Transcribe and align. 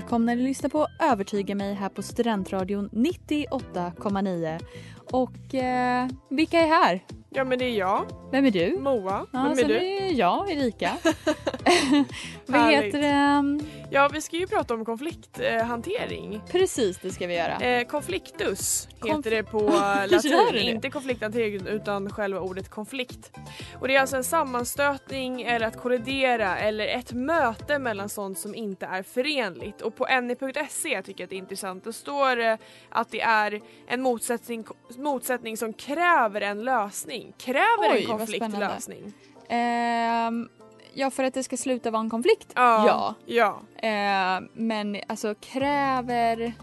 Välkomna 0.00 0.32
att 0.32 0.38
lyssna 0.38 0.68
på 0.68 0.86
Övertyga 1.00 1.54
mig 1.54 1.74
här 1.74 1.88
på 1.88 2.02
Studentradion 2.02 2.90
98,9. 2.92 4.60
Och 5.10 5.54
eh, 5.54 6.08
vilka 6.28 6.60
är 6.60 6.66
här? 6.66 7.04
Ja 7.32 7.44
men 7.44 7.58
det 7.58 7.64
är 7.64 7.78
jag, 7.78 8.06
Vem 8.32 8.46
är 8.46 8.50
du? 8.50 8.76
Moa. 8.78 9.26
Ja, 9.32 9.42
Vem 9.42 9.50
är 9.52 9.54
sen 9.54 9.68
du? 9.68 9.76
är 9.76 10.12
jag, 10.12 10.50
Erika. 10.52 10.90
Vad 12.46 12.70
heter 12.70 13.00
det? 13.00 13.64
Ja 13.90 14.08
vi 14.12 14.20
ska 14.20 14.36
ju 14.36 14.46
prata 14.46 14.74
om 14.74 14.84
konflikthantering. 14.84 16.40
Precis, 16.50 16.98
det 16.98 17.10
ska 17.10 17.26
vi 17.26 17.34
göra. 17.36 17.56
Eh, 17.60 17.86
konfliktus 17.86 18.88
Konf- 19.00 19.16
heter 19.16 19.30
det 19.30 19.42
på 19.42 19.60
latin. 20.10 20.30
det 20.32 20.52
det? 20.52 20.60
Inte 20.60 20.90
konflikthantering 20.90 21.66
utan 21.66 22.10
själva 22.10 22.40
ordet 22.40 22.68
konflikt. 22.70 23.32
Och 23.80 23.88
det 23.88 23.96
är 23.96 24.00
alltså 24.00 24.16
en 24.16 24.24
sammanstötning 24.24 25.42
eller 25.42 25.66
att 25.66 25.76
kollidera 25.80 26.58
eller 26.58 26.86
ett 26.86 27.12
möte 27.12 27.78
mellan 27.78 28.08
sånt 28.08 28.38
som 28.38 28.54
inte 28.54 28.86
är 28.86 29.02
förenligt. 29.02 29.80
Och 29.80 29.96
på 29.96 30.06
ne.se 30.20 31.02
tycker 31.02 31.20
jag 31.20 31.26
att 31.26 31.30
det 31.30 31.36
är 31.36 31.38
intressant. 31.38 31.84
Det 31.84 31.92
står 31.92 32.40
eh, 32.40 32.56
att 32.88 33.10
det 33.10 33.20
är 33.20 33.60
en 33.86 34.02
motsättning, 34.02 34.64
motsättning 34.98 35.56
som 35.56 35.72
kräver 35.72 36.40
en 36.40 36.64
lösning. 36.64 37.19
Kräver 37.38 37.90
Oj, 37.92 38.00
en 38.00 38.06
konflikt 38.06 38.58
lösning? 38.58 39.12
Ehm, 39.48 40.48
ja, 40.94 41.10
för 41.10 41.24
att 41.24 41.34
det 41.34 41.42
ska 41.42 41.56
sluta 41.56 41.90
vara 41.90 42.02
en 42.02 42.10
konflikt? 42.10 42.52
Ja. 42.54 43.14
ja. 43.26 43.60
Ehm, 43.76 44.48
men 44.52 44.96
alltså 45.06 45.34
kräver... 45.34 46.54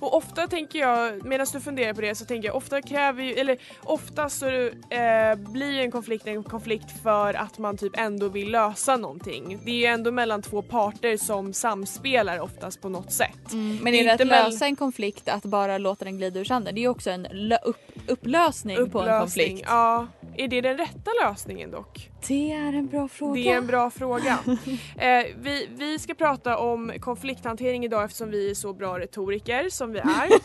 Och 0.00 0.16
ofta 0.16 0.46
tänker 0.46 0.78
jag, 0.78 1.24
medan 1.24 1.46
du 1.52 1.60
funderar 1.60 1.92
på 1.94 2.00
det 2.00 2.14
så 2.14 2.24
tänker 2.24 2.48
jag 2.48 2.56
ofta 2.56 2.82
kräver 2.82 3.22
ju, 3.22 3.32
eller 3.32 3.58
ofta 3.82 4.28
så 4.28 4.46
eh, 4.48 5.34
blir 5.36 5.80
en 5.80 5.90
konflikt 5.90 6.26
en 6.26 6.44
konflikt 6.44 7.02
för 7.02 7.34
att 7.34 7.58
man 7.58 7.76
typ 7.76 7.92
ändå 7.98 8.28
vill 8.28 8.50
lösa 8.50 8.96
någonting. 8.96 9.60
Det 9.64 9.70
är 9.70 9.74
ju 9.74 9.84
ändå 9.86 10.10
mellan 10.10 10.42
två 10.42 10.62
parter 10.62 11.16
som 11.16 11.52
samspelar 11.52 12.40
oftast 12.40 12.80
på 12.82 12.88
något 12.88 13.12
sätt. 13.12 13.52
Mm, 13.52 13.78
men 13.82 13.92
Det 13.92 14.00
är 14.00 14.02
är 14.14 14.18
det 14.18 14.24
att 14.36 14.44
lösa 14.50 14.66
en 14.66 14.76
konflikt 14.76 15.28
att 15.28 15.42
bara 15.44 15.78
låta 15.78 16.04
den 16.04 16.18
glida 16.18 16.40
ur 16.40 16.44
sanden? 16.44 16.74
Det 16.74 16.78
är 16.80 16.82
ju 16.82 16.88
också 16.88 17.10
en 17.10 17.26
upp- 17.64 17.76
upplösning, 18.06 18.76
på 18.76 18.82
en 18.82 18.86
Upplösning, 18.86 19.20
konflikt. 19.48 19.68
ja. 19.68 20.06
Är 20.36 20.48
det 20.48 20.60
den 20.60 20.76
rätta 20.78 21.10
lösningen 21.24 21.70
dock? 21.70 22.10
Det 22.28 22.52
är 22.52 22.72
en 22.72 22.86
bra 22.86 23.08
fråga. 23.08 23.34
Det 23.34 23.48
är 23.48 23.56
en 23.56 23.66
bra 23.66 23.90
fråga. 23.90 24.38
eh, 24.98 25.26
vi, 25.38 25.68
vi 25.70 25.98
ska 25.98 26.14
prata 26.14 26.58
om 26.58 26.92
konflikthantering 27.00 27.84
idag 27.84 28.04
eftersom 28.04 28.30
vi 28.30 28.50
är 28.50 28.54
så 28.54 28.72
bra 28.72 28.98
retoriker 28.98 29.68
som 29.70 29.92
vi 29.92 29.98
är. 29.98 30.06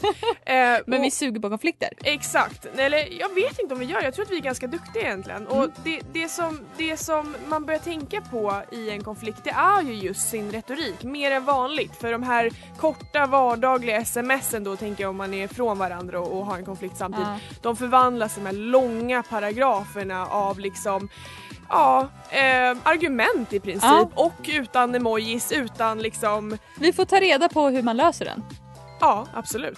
Eh, 0.45 0.79
Men 0.85 0.99
och- 0.99 1.05
vi 1.05 1.11
suger 1.11 1.39
på 1.41 1.49
konflikter. 1.49 1.89
Exakt, 2.03 2.65
eller 2.65 3.19
jag 3.19 3.33
vet 3.35 3.59
inte 3.59 3.73
om 3.73 3.79
vi 3.79 3.85
gör 3.85 4.01
jag 4.01 4.13
tror 4.13 4.25
att 4.25 4.31
vi 4.31 4.37
är 4.37 4.41
ganska 4.41 4.67
duktiga 4.67 5.03
egentligen. 5.03 5.47
Och 5.47 5.67
det, 5.83 6.01
det, 6.13 6.29
som, 6.29 6.59
det 6.77 6.97
som 6.97 7.35
man 7.47 7.65
börjar 7.65 7.79
tänka 7.79 8.21
på 8.21 8.61
i 8.71 8.89
en 8.89 9.03
konflikt 9.03 9.43
det 9.43 9.49
är 9.49 9.81
ju 9.81 9.93
just 9.93 10.29
sin 10.29 10.51
retorik, 10.51 11.03
mer 11.03 11.31
än 11.31 11.45
vanligt. 11.45 11.95
För 11.95 12.11
de 12.11 12.23
här 12.23 12.49
korta 12.77 13.25
vardagliga 13.25 14.05
smsen 14.05 14.63
då 14.63 14.75
tänker 14.75 15.03
jag 15.03 15.09
om 15.09 15.17
man 15.17 15.33
är 15.33 15.47
från 15.47 15.77
varandra 15.77 16.19
och, 16.19 16.37
och 16.39 16.45
har 16.45 16.57
en 16.57 16.65
konflikt 16.65 16.97
samtidigt. 16.97 17.27
Ja. 17.27 17.39
De 17.61 17.75
förvandlas 17.77 18.33
till 18.33 18.43
de 18.43 18.49
här 18.49 18.55
långa 18.65 19.23
paragraferna 19.23 20.27
av 20.27 20.59
liksom 20.59 21.09
Ja, 21.71 22.07
eh, 22.29 22.77
argument 22.83 23.53
i 23.53 23.59
princip 23.59 23.83
Ja. 23.83 24.09
och 24.15 24.49
utan 24.53 24.95
emojis, 24.95 25.51
utan 25.51 25.99
liksom, 25.99 26.57
Vi 26.75 26.93
får 26.93 27.05
ta 27.05 27.19
reda 27.19 27.49
på 27.49 27.69
hur 27.69 27.83
man 27.83 27.97
löser 27.97 28.25
den. 28.25 28.43
ja 28.99 29.25
absolut. 29.33 29.77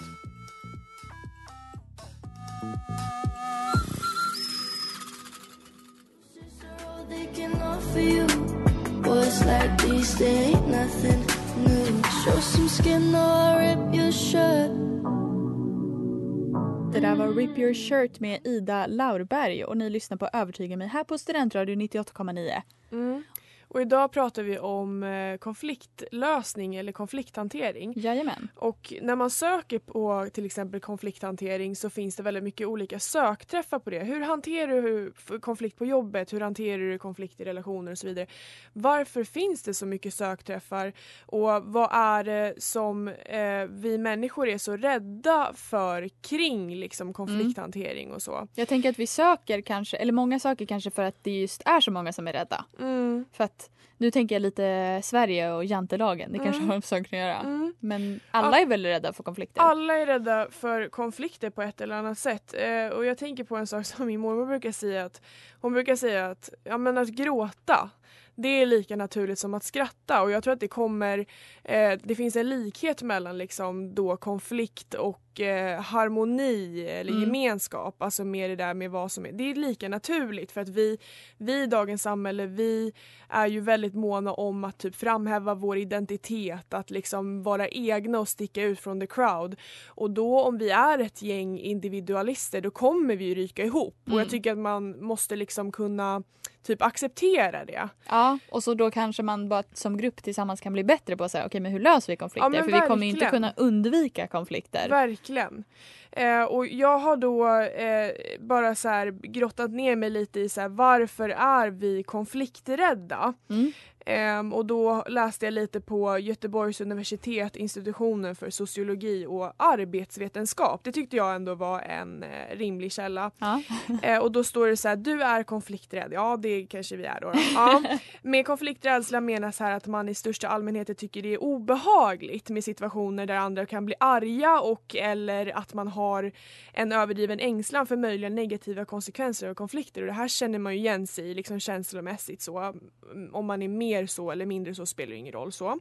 Det 16.94 17.00
där 17.00 17.14
var 17.14 17.28
Rip 17.28 17.58
Your 17.58 17.74
Shirt 17.74 18.20
med 18.20 18.46
Ida 18.46 18.86
Laurberg 18.86 19.64
och 19.64 19.76
ni 19.76 19.90
lyssnar 19.90 20.16
på 20.16 20.28
Övertyga 20.32 20.76
mig 20.76 20.88
här 20.88 21.04
på 21.04 21.18
Studentradio 21.18 21.76
98,9. 21.76 22.62
Mm. 22.92 23.22
Och 23.68 23.80
idag 23.80 24.12
pratar 24.12 24.42
vi 24.42 24.58
om 24.58 25.02
eh, 25.02 25.36
konfliktlösning 25.36 26.76
eller 26.76 26.92
konflikthantering. 26.92 27.92
Jajamän. 27.96 28.48
Och 28.54 28.94
när 29.02 29.16
man 29.16 29.30
söker 29.30 29.78
på 29.78 30.28
till 30.32 30.46
exempel 30.46 30.80
konflikthantering 30.80 31.76
så 31.76 31.90
finns 31.90 32.16
det 32.16 32.22
väldigt 32.22 32.44
mycket 32.44 32.66
olika 32.66 32.98
sökträffar 32.98 33.78
på 33.78 33.90
det. 33.90 33.98
Hur 33.98 34.20
hanterar 34.20 34.82
du 34.82 35.12
konflikt 35.40 35.78
på 35.78 35.84
jobbet? 35.84 36.32
Hur 36.32 36.40
hanterar 36.40 36.78
du 36.78 36.98
konflikt 36.98 37.40
i 37.40 37.44
relationer 37.44 37.92
och 37.92 37.98
så 37.98 38.06
vidare? 38.06 38.26
Varför 38.72 39.24
finns 39.24 39.62
det 39.62 39.74
så 39.74 39.86
mycket 39.86 40.14
sökträffar? 40.14 40.92
Och 41.26 41.64
vad 41.64 41.88
är 41.92 42.24
det 42.24 42.54
som 42.62 43.08
eh, 43.08 43.64
vi 43.68 43.98
människor 43.98 44.48
är 44.48 44.58
så 44.58 44.76
rädda 44.76 45.52
för 45.54 46.08
kring 46.08 46.76
liksom, 46.76 47.12
konflikthantering 47.12 48.12
och 48.12 48.22
så? 48.22 48.48
Jag 48.54 48.68
tänker 48.68 48.90
att 48.90 48.98
vi 48.98 49.06
söker 49.06 49.60
kanske, 49.60 49.96
eller 49.96 50.12
många 50.12 50.38
söker 50.38 50.66
kanske 50.66 50.90
för 50.90 51.02
att 51.02 51.24
det 51.24 51.40
just 51.40 51.62
är 51.64 51.80
så 51.80 51.90
många 51.90 52.12
som 52.12 52.28
är 52.28 52.32
rädda. 52.32 52.64
Mm. 52.80 53.24
För 53.32 53.44
att 53.44 53.63
nu 53.96 54.10
tänker 54.10 54.34
jag 54.34 54.42
lite 54.42 55.00
Sverige 55.04 55.52
och 55.52 55.64
jantelagen, 55.64 56.32
det 56.32 56.38
kanske 56.38 56.56
Mm. 56.56 56.68
har 56.68 56.76
med 56.76 56.84
saken 56.84 57.04
att 57.04 57.12
göra. 57.26 57.38
Mm. 57.40 57.74
Men 57.80 58.20
alla 58.30 58.60
är 58.60 58.66
väl 58.66 58.86
rädda 58.86 59.12
för 59.12 59.22
konflikter? 59.22 59.60
Alla 59.60 59.94
är 59.94 60.06
rädda 60.06 60.48
för 60.50 60.88
konflikter 60.88 61.50
på 61.50 61.62
ett 61.62 61.80
eller 61.80 61.94
annat 61.94 62.18
sätt. 62.18 62.54
Eh, 62.58 62.86
och 62.88 63.04
jag 63.06 63.18
tänker 63.18 63.44
på 63.44 63.56
en 63.56 63.66
sak 63.66 63.86
som 63.86 64.06
min 64.06 64.20
mormor 64.20 64.46
brukar 64.46 64.72
säga. 64.72 65.04
Att, 65.04 65.20
hon 65.60 65.72
brukar 65.72 65.96
säga 65.96 66.26
att, 66.30 66.50
ja, 66.64 66.78
men 66.78 66.98
att 66.98 67.08
gråta 67.08 67.90
det 68.34 68.48
är 68.48 68.66
lika 68.66 68.96
naturligt 68.96 69.38
som 69.38 69.54
att 69.54 69.64
skratta 69.64 70.22
och 70.22 70.30
jag 70.30 70.42
tror 70.44 70.52
att 70.54 70.60
det 70.60 70.68
kommer, 70.68 71.18
eh, 71.64 71.92
det 72.02 72.14
finns 72.14 72.36
en 72.36 72.48
likhet 72.48 73.02
mellan 73.02 73.38
liksom 73.38 73.94
då 73.94 74.16
konflikt 74.16 74.94
och 74.94 75.20
och 75.34 75.40
eh, 75.40 75.80
harmoni 75.80 76.86
eller 76.88 77.12
Mm. 77.12 77.22
gemenskap, 77.22 78.02
alltså 78.02 78.24
med 78.24 78.50
det 78.50 78.56
där 78.56 78.74
med 78.74 78.90
vad 78.90 79.12
som 79.12 79.26
är, 79.26 79.32
det 79.32 79.50
är 79.50 79.54
lika 79.54 79.88
naturligt 79.88 80.52
för 80.52 80.60
att 80.60 80.68
vi, 80.68 80.98
vi 81.38 81.62
i 81.62 81.66
dagens 81.66 82.02
samhälle, 82.02 82.46
vi 82.46 82.92
är 83.28 83.46
ju 83.46 83.60
väldigt 83.60 83.94
måna 83.94 84.32
om 84.32 84.64
att 84.64 84.78
typ 84.78 84.94
framhäva 84.96 85.54
vår 85.54 85.78
identitet, 85.78 86.74
att 86.74 86.90
liksom 86.90 87.42
vara 87.42 87.68
egna 87.68 88.18
och 88.20 88.28
sticka 88.28 88.62
ut 88.62 88.80
från 88.80 89.00
the 89.00 89.06
crowd. 89.06 89.56
Och 89.86 90.10
då 90.10 90.40
om 90.40 90.58
vi 90.58 90.70
är 90.70 90.98
ett 90.98 91.22
gäng 91.22 91.58
individualister 91.58 92.60
då 92.60 92.70
kommer 92.70 93.16
vi 93.16 93.34
ryka 93.34 93.64
ihop 93.64 93.96
och 94.02 94.08
Mm. 94.08 94.18
jag 94.18 94.30
tycker 94.30 94.52
att 94.52 94.58
man 94.58 95.04
måste 95.04 95.36
liksom 95.36 95.72
kunna 95.72 96.22
typ 96.64 96.82
acceptera 96.82 97.64
det. 97.64 97.88
Ja, 98.08 98.38
och 98.50 98.62
så 98.62 98.74
då 98.74 98.90
kanske 98.90 99.22
man 99.22 99.48
bara 99.48 99.62
som 99.72 99.96
grupp 99.96 100.22
tillsammans 100.22 100.60
kan 100.60 100.72
bli 100.72 100.84
bättre 100.84 101.16
på 101.16 101.24
att 101.24 101.30
säga 101.30 101.46
okej 101.46 101.60
men 101.60 101.72
hur 101.72 101.80
löser 101.80 102.12
vi 102.12 102.16
konflikter? 102.16 102.50
Ja, 102.54 102.62
För 102.62 102.72
vi 102.72 102.80
kommer 102.80 103.06
inte 103.06 103.20
verkligen. 103.20 103.30
kunna 103.30 103.52
undvika 103.56 104.26
konflikter. 104.26 104.88
Verkligen. 104.88 105.64
Eh, 106.12 106.42
och 106.42 106.66
jag 106.66 106.98
har 106.98 107.16
då 107.16 107.48
eh, 107.60 108.10
bara 108.40 108.74
så 108.74 109.10
grottat 109.22 109.70
ner 109.70 109.96
mig 109.96 110.10
lite 110.10 110.40
i 110.40 110.48
så 110.48 110.60
här, 110.60 110.68
varför 110.68 111.28
är 111.28 111.68
vi 111.68 112.02
konflikträdda? 112.02 113.34
Mm. 113.50 113.72
Ehm, 114.06 114.52
och 114.52 114.66
då 114.66 115.04
läste 115.08 115.46
jag 115.46 115.54
lite 115.54 115.80
på 115.80 116.18
Göteborgs 116.18 116.80
universitet, 116.80 117.56
institutionen 117.56 118.36
för 118.36 118.50
sociologi 118.50 119.26
och 119.28 119.52
arbetsvetenskap. 119.56 120.80
Det 120.84 120.92
tyckte 120.92 121.16
jag 121.16 121.34
ändå 121.34 121.54
var 121.54 121.80
en 121.80 122.22
eh, 122.22 122.56
rimlig 122.56 122.92
källa. 122.92 123.30
Ja. 123.38 123.62
Eh, 124.02 124.18
och 124.18 124.32
då 124.32 124.44
står 124.44 124.66
det 124.66 124.76
så 124.76 124.88
här, 124.88 124.96
du 124.96 125.22
är 125.22 125.42
konflikträdd. 125.42 126.12
Ja, 126.12 126.36
det 126.36 126.66
kanske 126.66 126.96
vi 126.96 127.04
är 127.04 127.20
då. 127.20 127.30
då. 127.30 127.38
Ja. 127.54 127.82
Med 128.22 128.46
konflikträdsla 128.46 129.20
menas 129.20 129.60
här 129.60 129.72
att 129.72 129.86
man 129.86 130.08
i 130.08 130.14
största 130.14 130.48
allmänhet 130.48 130.98
tycker 130.98 131.22
det 131.22 131.34
är 131.34 131.42
obehagligt 131.42 132.50
med 132.50 132.64
situationer 132.64 133.26
där 133.26 133.34
andra 133.34 133.66
kan 133.66 133.86
bli 133.86 133.94
arga 134.00 134.60
och 134.60 134.96
eller 134.96 135.58
att 135.58 135.74
man 135.74 135.88
har 135.88 136.32
en 136.72 136.92
överdriven 136.92 137.40
ängslan 137.40 137.86
för 137.86 137.96
möjliga 137.96 138.30
negativa 138.30 138.84
konsekvenser 138.84 139.48
av 139.48 139.54
konflikter. 139.54 140.00
Och 140.00 140.06
det 140.06 140.12
här 140.12 140.28
känner 140.28 140.58
man 140.58 140.72
ju 140.72 140.78
igen 140.78 141.06
sig 141.06 141.30
i 141.30 141.34
liksom 141.34 141.60
känslomässigt 141.60 142.42
så. 142.42 142.58
Mm, 142.58 143.34
Om 143.34 143.46
man 143.46 143.62
är 143.62 143.68
mer 143.94 144.06
så 144.06 144.30
eller 144.30 144.46
mindre 144.46 144.74
så 144.74 144.86
spelar 144.86 145.12
ingen 145.16 145.32
roll 145.32 145.52
så. 145.52 145.78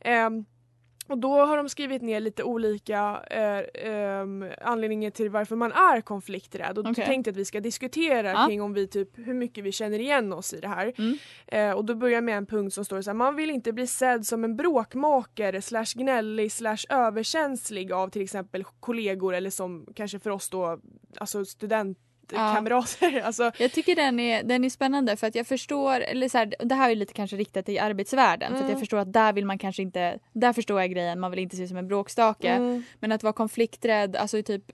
Ehm, 0.00 0.44
och 1.08 1.18
då 1.18 1.40
har 1.46 1.56
de 1.56 1.68
skrivit 1.68 2.02
ner 2.02 2.20
lite 2.20 2.42
olika 2.42 3.22
eh, 3.30 3.90
ehm, 3.92 4.44
anledningar 4.60 5.10
till 5.10 5.30
varför 5.30 5.56
man 5.56 5.72
är 5.72 6.00
konflikträdd. 6.00 6.78
Och 6.78 6.86
Okej. 6.90 7.04
tänkte 7.06 7.30
att 7.30 7.36
vi 7.36 7.44
ska 7.44 7.60
diskutera 7.60 8.30
Ja. 8.30 8.46
kring 8.48 8.62
om 8.62 8.72
vi 8.74 8.86
typ, 8.88 9.18
hur 9.18 9.34
mycket 9.34 9.64
vi 9.64 9.72
känner 9.72 9.98
igen 9.98 10.32
oss 10.32 10.54
i 10.54 10.60
det 10.60 10.68
här. 10.68 10.92
Mm. 10.98 11.18
Eh, 11.46 11.76
och 11.76 11.84
då 11.84 11.94
börjar 11.94 12.14
jag 12.14 12.24
med 12.24 12.36
en 12.36 12.46
punkt 12.46 12.74
som 12.74 12.84
står 12.84 13.02
så 13.02 13.10
här, 13.10 13.14
man 13.14 13.36
vill 13.36 13.50
inte 13.50 13.72
bli 13.72 13.86
sedd 13.86 14.26
som 14.26 14.44
en 14.44 14.56
bråkmakare 14.56 15.62
slash 15.62 15.86
gnällig 15.94 16.52
slash 16.52 16.84
överkänslig 16.88 17.92
av 17.92 18.08
till 18.08 18.22
exempel 18.22 18.64
kollegor 18.64 19.34
eller 19.34 19.50
som 19.50 19.86
kanske 19.94 20.18
för 20.18 20.30
oss 20.30 20.50
då, 20.50 20.80
alltså 21.18 21.44
studentkamrater. 22.32 23.20
alltså, 23.24 23.52
Jag 23.58 23.72
tycker 23.72 23.96
den 23.96 24.20
är, 24.20 24.42
den 24.42 24.64
är 24.64 24.70
spännande 24.70 25.16
för 25.16 25.26
att 25.26 25.34
jag 25.34 25.46
förstår, 25.46 26.00
eller 26.00 26.28
så 26.28 26.38
här, 26.38 26.54
det 26.58 26.74
här 26.74 26.90
är 26.90 26.94
lite 26.94 27.12
kanske 27.12 27.36
riktat 27.36 27.66
till 27.66 27.80
arbetsvärlden 27.80 28.48
för 28.48 28.54
att 28.56 28.60
Mm. 28.62 28.70
jag 28.70 28.80
förstår 28.80 28.98
att 28.98 29.12
där 29.12 29.32
vill 29.32 29.46
man 29.46 29.58
kanske 29.58 29.82
inte, 29.82 30.18
där 30.32 30.52
förstår 30.52 30.80
jag 30.80 30.90
grejen, 30.90 31.20
man 31.20 31.30
vill 31.30 31.40
inte 31.40 31.56
se 31.56 31.62
ut 31.62 31.68
som 31.68 31.76
en 31.78 31.88
bråkstake. 31.88 32.48
mm, 32.50 32.82
Men 33.00 33.12
att 33.12 33.22
vara 33.22 33.32
konflikträdd, 33.32 34.16
alltså 34.16 34.42
typ 34.42 34.64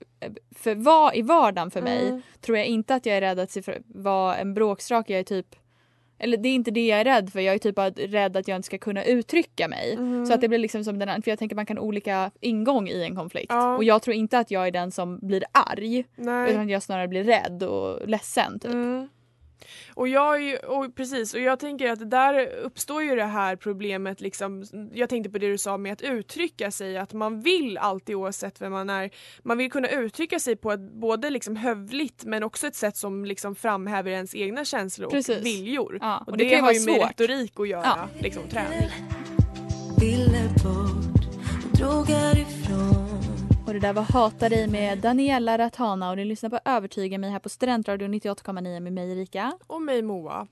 för 0.55 0.75
vad 0.75 1.15
i 1.15 1.21
vardagen 1.21 1.71
för 1.71 1.81
mig 1.81 2.07
mm, 2.07 2.21
tror 2.41 2.57
jag 2.57 2.65
inte 2.67 2.95
att 2.95 3.05
jag 3.05 3.17
är 3.17 3.21
rädd 3.21 3.39
att 3.39 3.51
se 3.51 3.61
för, 3.61 3.81
vara 3.85 4.37
en 4.37 4.53
bråkstake. 4.53 5.13
Jag 5.13 5.19
är 5.19 5.23
typ 5.23 5.55
eller 6.19 6.37
det 6.37 6.49
är 6.49 6.55
inte 6.55 6.71
det 6.71 6.87
jag 6.87 6.99
är 6.99 7.03
rädd 7.03 7.29
för, 7.29 7.39
jag 7.39 7.55
är 7.55 7.59
typ 7.59 7.75
bara 7.75 7.89
rädd 7.89 8.37
att 8.37 8.47
jag 8.47 8.55
inte 8.55 8.65
ska 8.65 8.77
kunna 8.77 9.03
uttrycka 9.03 9.67
mig. 9.67 9.93
mm. 9.93 10.25
Så 10.25 10.33
att 10.33 10.41
det 10.41 10.47
blir 10.47 10.59
liksom 10.59 10.83
som 10.83 10.99
den 10.99 11.21
för 11.21 11.31
jag 11.31 11.39
tänker 11.39 11.55
man 11.55 11.65
kan 11.65 11.77
ha 11.77 11.83
olika 11.83 12.31
ingång 12.39 12.87
i 12.87 13.03
en 13.03 13.15
konflikt. 13.15 13.47
Ja. 13.49 13.77
Och 13.77 13.83
jag 13.83 14.01
tror 14.01 14.15
inte 14.15 14.39
att 14.39 14.51
jag 14.51 14.67
är 14.67 14.71
den 14.71 14.91
som 14.91 15.19
blir 15.21 15.43
arg. 15.51 16.05
Nej. 16.15 16.51
Utan 16.51 16.69
jag 16.69 16.83
snarare 16.83 17.07
blir 17.07 17.23
rädd 17.23 17.63
och 17.63 18.07
ledsen 18.07 18.59
typ. 18.59 18.71
Mm. 18.71 19.09
Och 19.93 20.07
jag 20.07 20.41
ju, 20.43 20.57
och 20.57 20.95
precis, 20.95 21.33
och 21.33 21.39
jag 21.39 21.59
tänker 21.59 21.91
att 21.91 22.11
där 22.11 22.45
uppstår 22.47 23.03
ju 23.03 23.15
det 23.15 23.23
här 23.25 23.55
problemet 23.55 24.21
liksom, 24.21 24.63
jag 24.93 25.09
tänkte 25.09 25.29
på 25.29 25.37
det 25.37 25.47
du 25.47 25.57
sa 25.57 25.77
med 25.77 25.93
att 25.93 26.01
uttrycka 26.01 26.71
sig, 26.71 26.97
att 26.97 27.13
man 27.13 27.41
vill 27.41 27.77
alltid 27.77 28.15
oavsett 28.15 28.61
vem 28.61 28.71
man 28.71 28.89
är, 28.89 29.09
man 29.43 29.57
vill 29.57 29.71
kunna 29.71 29.89
uttrycka 29.89 30.39
sig 30.39 30.55
på 30.55 30.71
ett 30.71 30.79
både 30.93 31.29
liksom 31.29 31.55
hövligt 31.55 32.23
men 32.25 32.43
också 32.43 32.67
ett 32.67 32.75
sätt 32.75 32.97
som 32.97 33.25
liksom 33.25 33.55
framhäver 33.55 34.11
ens 34.11 34.35
egna 34.35 34.65
känslor 34.65 35.05
och 35.05 35.11
Precis. 35.13 35.37
viljor. 35.45 35.97
Ja, 36.01 36.17
Och, 36.19 36.27
och 36.31 36.37
det, 36.37 36.43
det 36.49 36.55
har 36.55 36.61
vara 36.61 36.73
ju 36.73 36.85
med 36.85 36.95
svårt. 36.95 37.09
retorik 37.09 37.59
att 37.59 37.67
göra, 37.67 37.83
Ja. 37.85 38.07
liksom 38.19 38.43
träning. 38.49 38.89
Ville 40.01 40.49
bort, 40.63 41.23
drog 41.73 42.07
härifrån 42.07 42.98
Och 43.69 43.73
det 43.75 43.79
där 43.79 43.93
var 43.93 44.01
Hata 44.03 44.49
dig 44.49 44.67
med 44.67 44.97
Daniela 44.97 45.57
Ratana 45.57 46.09
och 46.09 46.17
ni 46.17 46.25
lyssnar 46.25 46.49
på 46.49 46.59
Övertyga 46.65 47.17
mig 47.17 47.29
här 47.29 47.39
på 47.39 47.49
Studentradion 47.49 48.13
98,9 48.13 48.79
med 48.79 48.93
mig 48.93 49.11
Erika. 49.11 49.53
och 49.67 49.81
mig 49.81 50.01
Moa. 50.01 50.47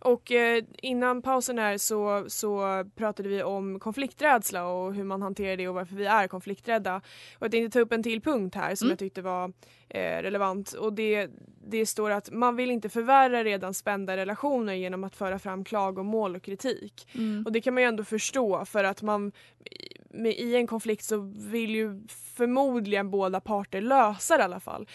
Och 0.00 0.32
eh, 0.32 0.64
innan 0.82 1.22
pausen 1.22 1.58
här 1.58 1.78
så, 1.78 2.24
så 2.28 2.84
pratade 2.96 3.28
vi 3.28 3.42
om 3.42 3.80
konflikträdsla 3.80 4.66
och 4.66 4.94
hur 4.94 5.04
man 5.04 5.22
hanterar 5.22 5.56
det 5.56 5.68
och 5.68 5.74
varför 5.74 5.96
vi 5.96 6.06
är 6.06 6.28
konflikträdda. 6.28 6.96
Och 7.38 7.44
jag 7.44 7.50
tänkte 7.50 7.78
ta 7.78 7.80
upp 7.80 7.92
en 7.92 8.02
till 8.02 8.20
punkt 8.20 8.54
här 8.54 8.74
som 8.74 8.86
Mm. 8.86 8.92
jag 8.92 8.98
tyckte 8.98 9.22
var 9.22 9.52
eh, 9.88 10.22
relevant 10.22 10.72
och 10.72 10.92
det, 10.92 11.30
det 11.66 11.86
står 11.86 12.10
att 12.10 12.30
man 12.30 12.56
vill 12.56 12.70
inte 12.70 12.88
förvärra 12.88 13.44
redan 13.44 13.74
spända 13.74 14.16
relationer 14.16 14.74
genom 14.74 15.04
att 15.04 15.16
föra 15.16 15.38
fram 15.38 15.64
klagomål 15.64 16.36
och 16.36 16.42
kritik. 16.42 17.08
Mm. 17.14 17.42
Och 17.46 17.52
det 17.52 17.60
kan 17.60 17.74
man 17.74 17.82
ju 17.82 17.88
ändå 17.88 18.04
förstå 18.04 18.64
för 18.64 18.84
att 18.84 19.02
man 19.02 19.32
med, 20.12 20.32
i 20.32 20.56
en 20.56 20.66
konflikt 20.66 21.04
så 21.04 21.16
vill 21.50 21.74
ju 21.74 22.02
förmodligen 22.36 23.10
båda 23.10 23.40
parter 23.40 23.80
lösa 23.80 24.36
det 24.36 24.40
i 24.40 24.44
alla 24.44 24.60
fall. 24.60 24.86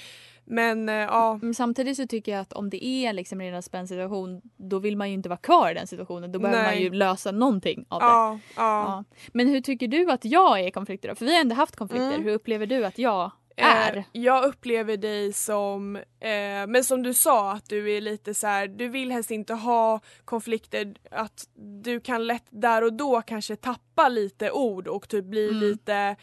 Men 0.49 0.89
eh, 0.89 0.95
ja, 0.95 1.39
samtidigt 1.55 1.97
så 1.97 2.07
tycker 2.07 2.31
jag 2.31 2.41
att 2.41 2.53
om 2.53 2.69
det 2.69 2.85
är 2.85 3.13
liksom 3.13 3.41
en 3.41 3.47
redan 3.47 3.63
spänd 3.63 3.87
situation 3.87 4.41
då 4.57 4.79
vill 4.79 4.97
man 4.97 5.07
ju 5.07 5.13
inte 5.13 5.29
vara 5.29 5.39
kvar 5.39 5.71
i 5.71 5.73
den 5.73 5.87
situationen. 5.87 6.31
Då 6.31 6.39
behöver 6.39 6.63
Nej. 6.63 6.75
man 6.75 6.83
ju 6.83 6.89
lösa 6.89 7.31
någonting 7.31 7.85
av 7.89 7.99
det. 7.99 8.05
ja, 8.05 8.39
ja. 8.55 8.83
Ja. 8.83 9.03
Men 9.33 9.47
hur 9.47 9.61
tycker 9.61 9.87
du 9.87 10.11
att 10.11 10.25
jag 10.25 10.59
är 10.59 10.67
i 10.67 10.71
konflikter 10.71 11.09
då? 11.09 11.15
För 11.15 11.25
vi 11.25 11.33
har 11.33 11.41
ändå 11.41 11.55
haft 11.55 11.75
konflikter. 11.75 12.07
Mm. 12.07 12.23
Hur 12.23 12.33
upplever 12.33 12.65
du 12.65 12.85
att 12.85 12.97
jag 12.97 13.31
är? 13.61 13.97
Eh, 13.97 14.03
jag 14.11 14.45
upplever 14.45 14.97
dig 14.97 15.33
som, 15.33 15.95
eh, 15.95 16.67
men 16.67 16.83
som 16.83 17.03
du 17.03 17.13
sa 17.13 17.51
att 17.51 17.69
du 17.69 17.91
är 17.91 18.01
lite 18.01 18.33
så 18.33 18.47
här, 18.47 18.67
du 18.67 18.87
vill 18.87 19.11
helst 19.11 19.31
inte 19.31 19.53
ha 19.53 19.99
konflikter, 20.25 20.93
att 21.11 21.47
du 21.83 21.99
kan 21.99 22.27
lätt 22.27 22.45
där 22.49 22.81
och 22.83 22.93
då 22.93 23.21
kanske 23.21 23.55
tappa 23.55 24.09
lite 24.09 24.51
ord 24.51 24.87
och 24.87 25.09
typ 25.09 25.25
bli 25.25 25.47
Mm. 25.49 25.59
lite 25.61 26.15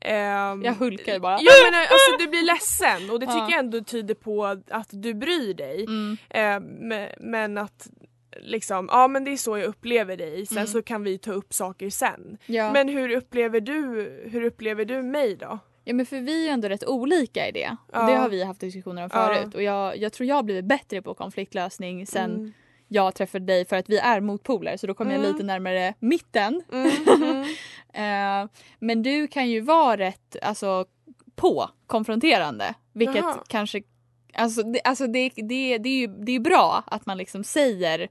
ehm, 0.00 0.62
Jag 0.62 0.72
hulkar 0.74 1.12
ju 1.12 1.18
bara. 1.20 1.38
Ja 1.40 1.52
men 1.64 1.74
eh, 1.74 1.80
alltså 1.80 2.16
du 2.18 2.26
blir 2.26 2.42
ledsen 2.42 3.10
och 3.10 3.20
det 3.20 3.26
tycker 3.26 3.38
Ja. 3.38 3.50
jag 3.50 3.58
ändå 3.58 3.80
tyder 3.84 4.14
på 4.14 4.44
att 4.70 4.88
du 4.90 5.14
bryr 5.14 5.54
dig. 5.54 5.84
Mm. 5.84 6.16
Me- 6.92 7.14
men 7.20 7.58
att 7.58 7.88
liksom, 8.40 8.88
ja 8.92 9.08
men 9.08 9.24
det 9.24 9.30
är 9.30 9.36
så 9.36 9.58
jag 9.58 9.66
upplever 9.66 10.16
dig, 10.16 10.46
sen 10.46 10.58
Mm. 10.58 10.66
så 10.68 10.82
kan 10.82 11.04
vi 11.04 11.18
ta 11.18 11.32
upp 11.32 11.54
saker 11.54 11.90
sen. 11.90 12.38
Ja. 12.46 12.72
Men 12.72 12.88
hur 12.88 13.10
upplever 13.16 13.60
du, 13.60 13.74
hur 14.30 14.42
upplever 14.44 14.84
du 14.84 15.02
mig 15.02 15.36
då? 15.36 15.58
Ja 15.88 15.94
men 15.94 16.06
för 16.06 16.20
vi 16.20 16.40
är 16.40 16.44
ju 16.44 16.48
ändå 16.48 16.68
rätt 16.68 16.84
olika 16.84 17.48
i 17.48 17.52
det. 17.52 17.76
Ja. 17.92 18.06
Det 18.06 18.16
har 18.16 18.28
vi 18.28 18.44
haft 18.44 18.60
diskussioner 18.60 19.02
om 19.04 19.10
Ja. 19.12 19.26
förut. 19.26 19.54
Och 19.54 19.62
jag, 19.62 19.96
jag 19.96 20.12
tror 20.12 20.26
jag 20.28 20.36
har 20.36 20.42
blivit 20.42 20.64
bättre 20.64 21.02
på 21.02 21.14
konfliktlösning 21.14 22.06
sen 22.06 22.30
Mm. 22.34 22.52
jag 22.88 23.14
träffade 23.14 23.44
dig 23.46 23.64
för 23.66 23.76
att 23.76 23.88
vi 23.88 23.98
är 23.98 24.20
motpoler 24.20 24.76
så 24.76 24.86
då 24.86 24.94
kommer 24.94 25.10
jag 25.12 25.20
Mm. 25.20 25.32
lite 25.32 25.44
närmare 25.46 25.94
mitten. 25.98 26.62
Mm, 26.72 26.90
mm. 27.22 27.44
Eh, 27.92 28.48
men 28.78 29.02
du 29.02 29.26
kan 29.26 29.48
ju 29.48 29.60
vara 29.60 29.96
rätt 29.96 30.36
alltså, 30.42 30.84
på 31.36 31.70
konfronterande. 31.86 32.74
Vilket 32.92 33.16
Jaha. 33.16 33.44
kanske... 33.48 33.82
Alltså, 34.34 34.62
det, 34.62 34.80
alltså 34.84 35.06
det, 35.06 35.30
det, 35.36 35.78
det 35.78 35.88
är 35.88 36.00
ju 36.00 36.06
det 36.06 36.32
är 36.32 36.40
bra 36.40 36.82
att 36.86 37.06
man 37.06 37.18
liksom 37.18 37.44
säger 37.44 38.08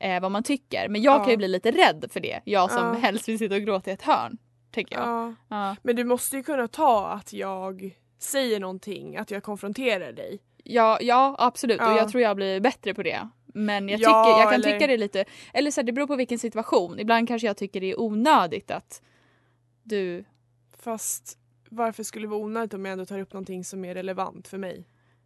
eh, 0.00 0.20
vad 0.20 0.30
man 0.32 0.42
tycker. 0.42 0.88
Men 0.88 1.02
jag 1.02 1.14
Ja. 1.14 1.18
kan 1.24 1.30
ju 1.30 1.36
bli 1.36 1.48
lite 1.48 1.70
rädd 1.70 2.04
för 2.10 2.20
det. 2.20 2.40
Jag 2.44 2.70
som 2.70 2.82
Ja. 2.86 2.92
helst 2.92 3.28
vill 3.28 3.38
sitta 3.38 3.54
och 3.54 3.60
gråta 3.60 3.90
i 3.90 3.94
ett 3.94 4.02
hörn. 4.02 4.38
Tänker 4.76 4.96
jag. 4.96 5.08
Ja. 5.08 5.34
Ja. 5.48 5.76
Men 5.82 5.96
du 5.96 6.04
måste 6.04 6.36
ju 6.36 6.42
kunna 6.42 6.68
ta 6.68 7.08
att 7.08 7.32
jag 7.32 7.96
säger 8.18 8.60
någonting, 8.60 9.16
att 9.16 9.30
jag 9.30 9.42
konfronterar 9.42 10.12
dig. 10.12 10.38
Ja, 10.64 10.98
ja 11.00 11.36
absolut. 11.38 11.80
Och 11.80 11.86
Ja. 11.86 11.96
jag 11.96 12.08
tror 12.10 12.22
jag 12.22 12.36
blir 12.36 12.60
bättre 12.60 12.94
på 12.94 13.02
det. 13.02 13.28
Men 13.46 13.88
jag, 13.88 14.00
Ja, 14.00 14.24
tycker, 14.24 14.40
jag 14.40 14.50
kan 14.52 14.54
eller- 14.60 14.72
tycka 14.72 14.86
det 14.86 14.96
lite... 14.96 15.24
Eller 15.54 15.70
så 15.70 15.80
här, 15.80 15.86
det 15.86 15.92
beror 15.92 16.06
på 16.06 16.16
vilken 16.16 16.38
situation. 16.38 16.98
Ibland 17.00 17.28
kanske 17.28 17.46
jag 17.46 17.56
tycker 17.56 17.80
det 17.80 17.90
är 17.90 18.00
onödigt 18.00 18.70
att 18.70 19.02
du... 19.82 20.24
Fast 20.78 21.38
varför 21.70 22.02
skulle 22.02 22.26
det 22.26 22.30
vara 22.30 22.40
onödigt 22.40 22.74
om 22.74 22.84
jag 22.84 22.92
ändå 22.92 23.06
tar 23.06 23.18
upp 23.18 23.32
någonting 23.32 23.64
som 23.64 23.84
är 23.84 23.94
relevant 23.94 24.48
för 24.48 24.58
mig? 24.58 24.84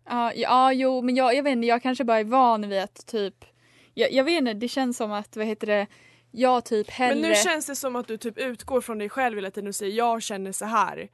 Ja, 0.09 0.33
ja 0.35 0.73
jo, 0.73 1.03
men 1.03 1.17
jag, 1.17 1.35
jag 1.35 1.43
vet 1.43 1.53
inte, 1.53 1.67
jag 1.67 1.83
kanske 1.83 2.05
bara 2.05 2.19
är 2.21 2.25
van 2.25 2.69
vid 2.69 2.79
att 2.83 3.07
typ... 3.07 3.45
Jag, 3.95 4.13
jag 4.13 4.25
vet 4.25 4.39
inte, 4.39 4.55
det 4.55 4.69
känns 4.69 4.97
som 4.97 5.13
att, 5.13 5.37
vad 5.37 5.47
heter 5.47 5.67
det, 5.67 5.87
jag 6.31 6.65
typ 6.65 6.91
hellre... 6.91 7.21
Men 7.21 7.31
nu 7.31 7.37
känns 7.37 7.67
det 7.67 7.77
som 7.77 7.97
att 7.97 8.07
du 8.09 8.17
typ 8.17 8.39
utgår 8.39 8.81
från 8.81 8.99
dig 8.99 9.09
själv 9.09 9.37
hela 9.37 9.51
tiden 9.51 9.69
och 9.69 9.75
säger 9.75 9.97
jag 9.97 10.23
känner 10.23 10.53
så 10.53 10.65
här. 10.65 11.09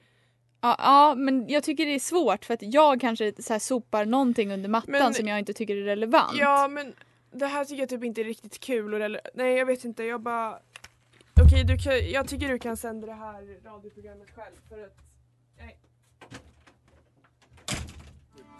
ja, 0.60 0.76
ja, 0.78 1.14
men 1.14 1.48
jag 1.48 1.62
tycker 1.62 1.86
det 1.86 1.94
är 1.94 1.98
svårt 1.98 2.44
för 2.44 2.54
att 2.54 2.62
jag 2.62 3.00
kanske 3.00 3.32
så 3.42 3.52
här 3.52 3.60
sopar 3.60 4.04
någonting 4.04 4.52
under 4.52 4.68
mattan 4.68 4.90
Men- 4.92 5.14
som 5.14 5.28
jag 5.28 5.38
inte 5.38 5.52
tycker 5.52 5.76
är 5.76 5.82
relevant. 5.84 6.38
Ja 6.38 6.68
men 6.68 6.94
det 7.32 7.46
här 7.46 7.64
tycker 7.64 7.82
jag 7.82 7.88
typ 7.88 8.04
inte 8.04 8.20
är 8.20 8.24
riktigt 8.24 8.60
kul 8.60 8.94
och 8.94 9.00
rele- 9.00 9.20
Nej 9.34 9.54
jag 9.54 9.66
vet 9.66 9.84
inte, 9.84 10.04
jag 10.04 10.20
bara 10.20 10.58
Okej 11.42 11.64
du 11.64 11.78
kan, 11.78 12.10
jag 12.10 12.28
tycker 12.28 12.48
du 12.48 12.58
kan 12.58 12.76
sända 12.76 13.06
det 13.06 13.12
här 13.12 13.64
radioprogrammet 13.64 14.30
själv 14.36 14.54
för 14.68 14.84
att 14.84 14.96
Nej, 15.58 15.78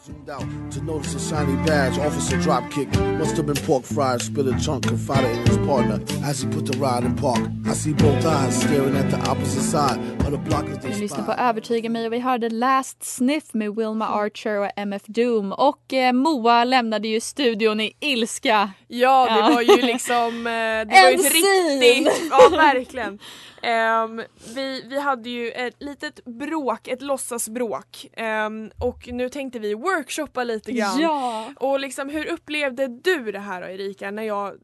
Zoomed 0.06 0.30
out 0.30 0.72
to 0.72 0.82
notice 0.84 1.14
a 1.16 1.18
shiny 1.20 1.56
badge, 1.66 1.98
officer 1.98 2.36
drop 2.36 2.70
kick. 2.70 2.88
Must 3.18 3.36
have 3.36 3.46
been 3.46 3.56
pork 3.66 3.84
fried, 3.84 4.20
spill 4.22 4.48
a 4.54 4.58
chunk, 4.60 4.86
confided 4.88 5.30
in 5.30 5.46
his 5.46 5.56
partner 5.66 5.98
as 6.24 6.42
he 6.42 6.48
put 6.50 6.66
the 6.66 6.78
ride 6.78 7.04
in 7.04 7.16
park. 7.16 7.40
I 7.66 7.74
see 7.74 7.92
both 7.92 8.24
eyes 8.26 8.60
staring 8.62 8.96
at 8.96 9.10
the 9.10 9.16
opposite 9.30 9.62
side 9.62 9.98
of 10.20 10.30
the 10.30 10.38
block 10.38 10.64
as 10.70 10.78
they 10.78 10.90
Ni 10.90 11.00
lyssnar 11.00 11.24
på 11.26 11.32
spy. 11.32 11.40
Övertyga 11.42 11.90
mig 11.90 12.06
och 12.06 12.12
vi 12.12 12.18
hörde 12.18 12.48
Last 12.48 13.04
Sniff 13.04 13.44
med 13.54 13.76
Wilma 13.76 14.08
Archer 14.08 14.58
och 14.60 14.70
MF 14.76 15.02
Doom 15.06 15.52
och 15.52 15.92
eh, 15.92 16.12
Moa 16.12 16.64
lämnade 16.64 17.08
ju 17.08 17.20
studion 17.20 17.80
i 17.80 17.92
ilska. 18.00 18.70
Ja, 18.88 19.26
det 19.34 19.40
Ja. 19.40 19.54
var 19.54 19.62
ju 19.62 19.82
liksom... 19.82 20.46
eh, 20.46 20.52
Det 20.52 21.02
var 21.02 21.10
ju 21.10 21.14
ett 21.14 21.32
riktigt... 21.32 22.28
Ja, 22.30 22.48
verkligen. 22.56 23.18
Ehm, 23.62 24.22
vi, 24.54 24.82
vi 24.88 25.00
hade 25.00 25.30
ju 25.30 25.50
ett 25.50 25.82
litet 25.82 26.24
bråk, 26.24 26.88
ett 26.88 27.02
låtsasbråk. 27.02 28.06
Ehm, 28.12 28.70
och 28.78 29.08
nu 29.12 29.28
tänkte 29.28 29.58
vi 29.58 29.74
workshoppa 29.74 30.44
lite 30.44 30.72
grann. 30.72 31.00
Ja. 31.00 31.52
Och 31.56 31.80
liksom 31.80 32.08
hur 32.08 32.26
upplevde 32.26 32.86
du 32.88 33.32
det 33.32 33.38
här 33.38 33.60
då 33.60 33.68
Erika 33.68 34.10
när 34.10 34.22
jag 34.22 34.54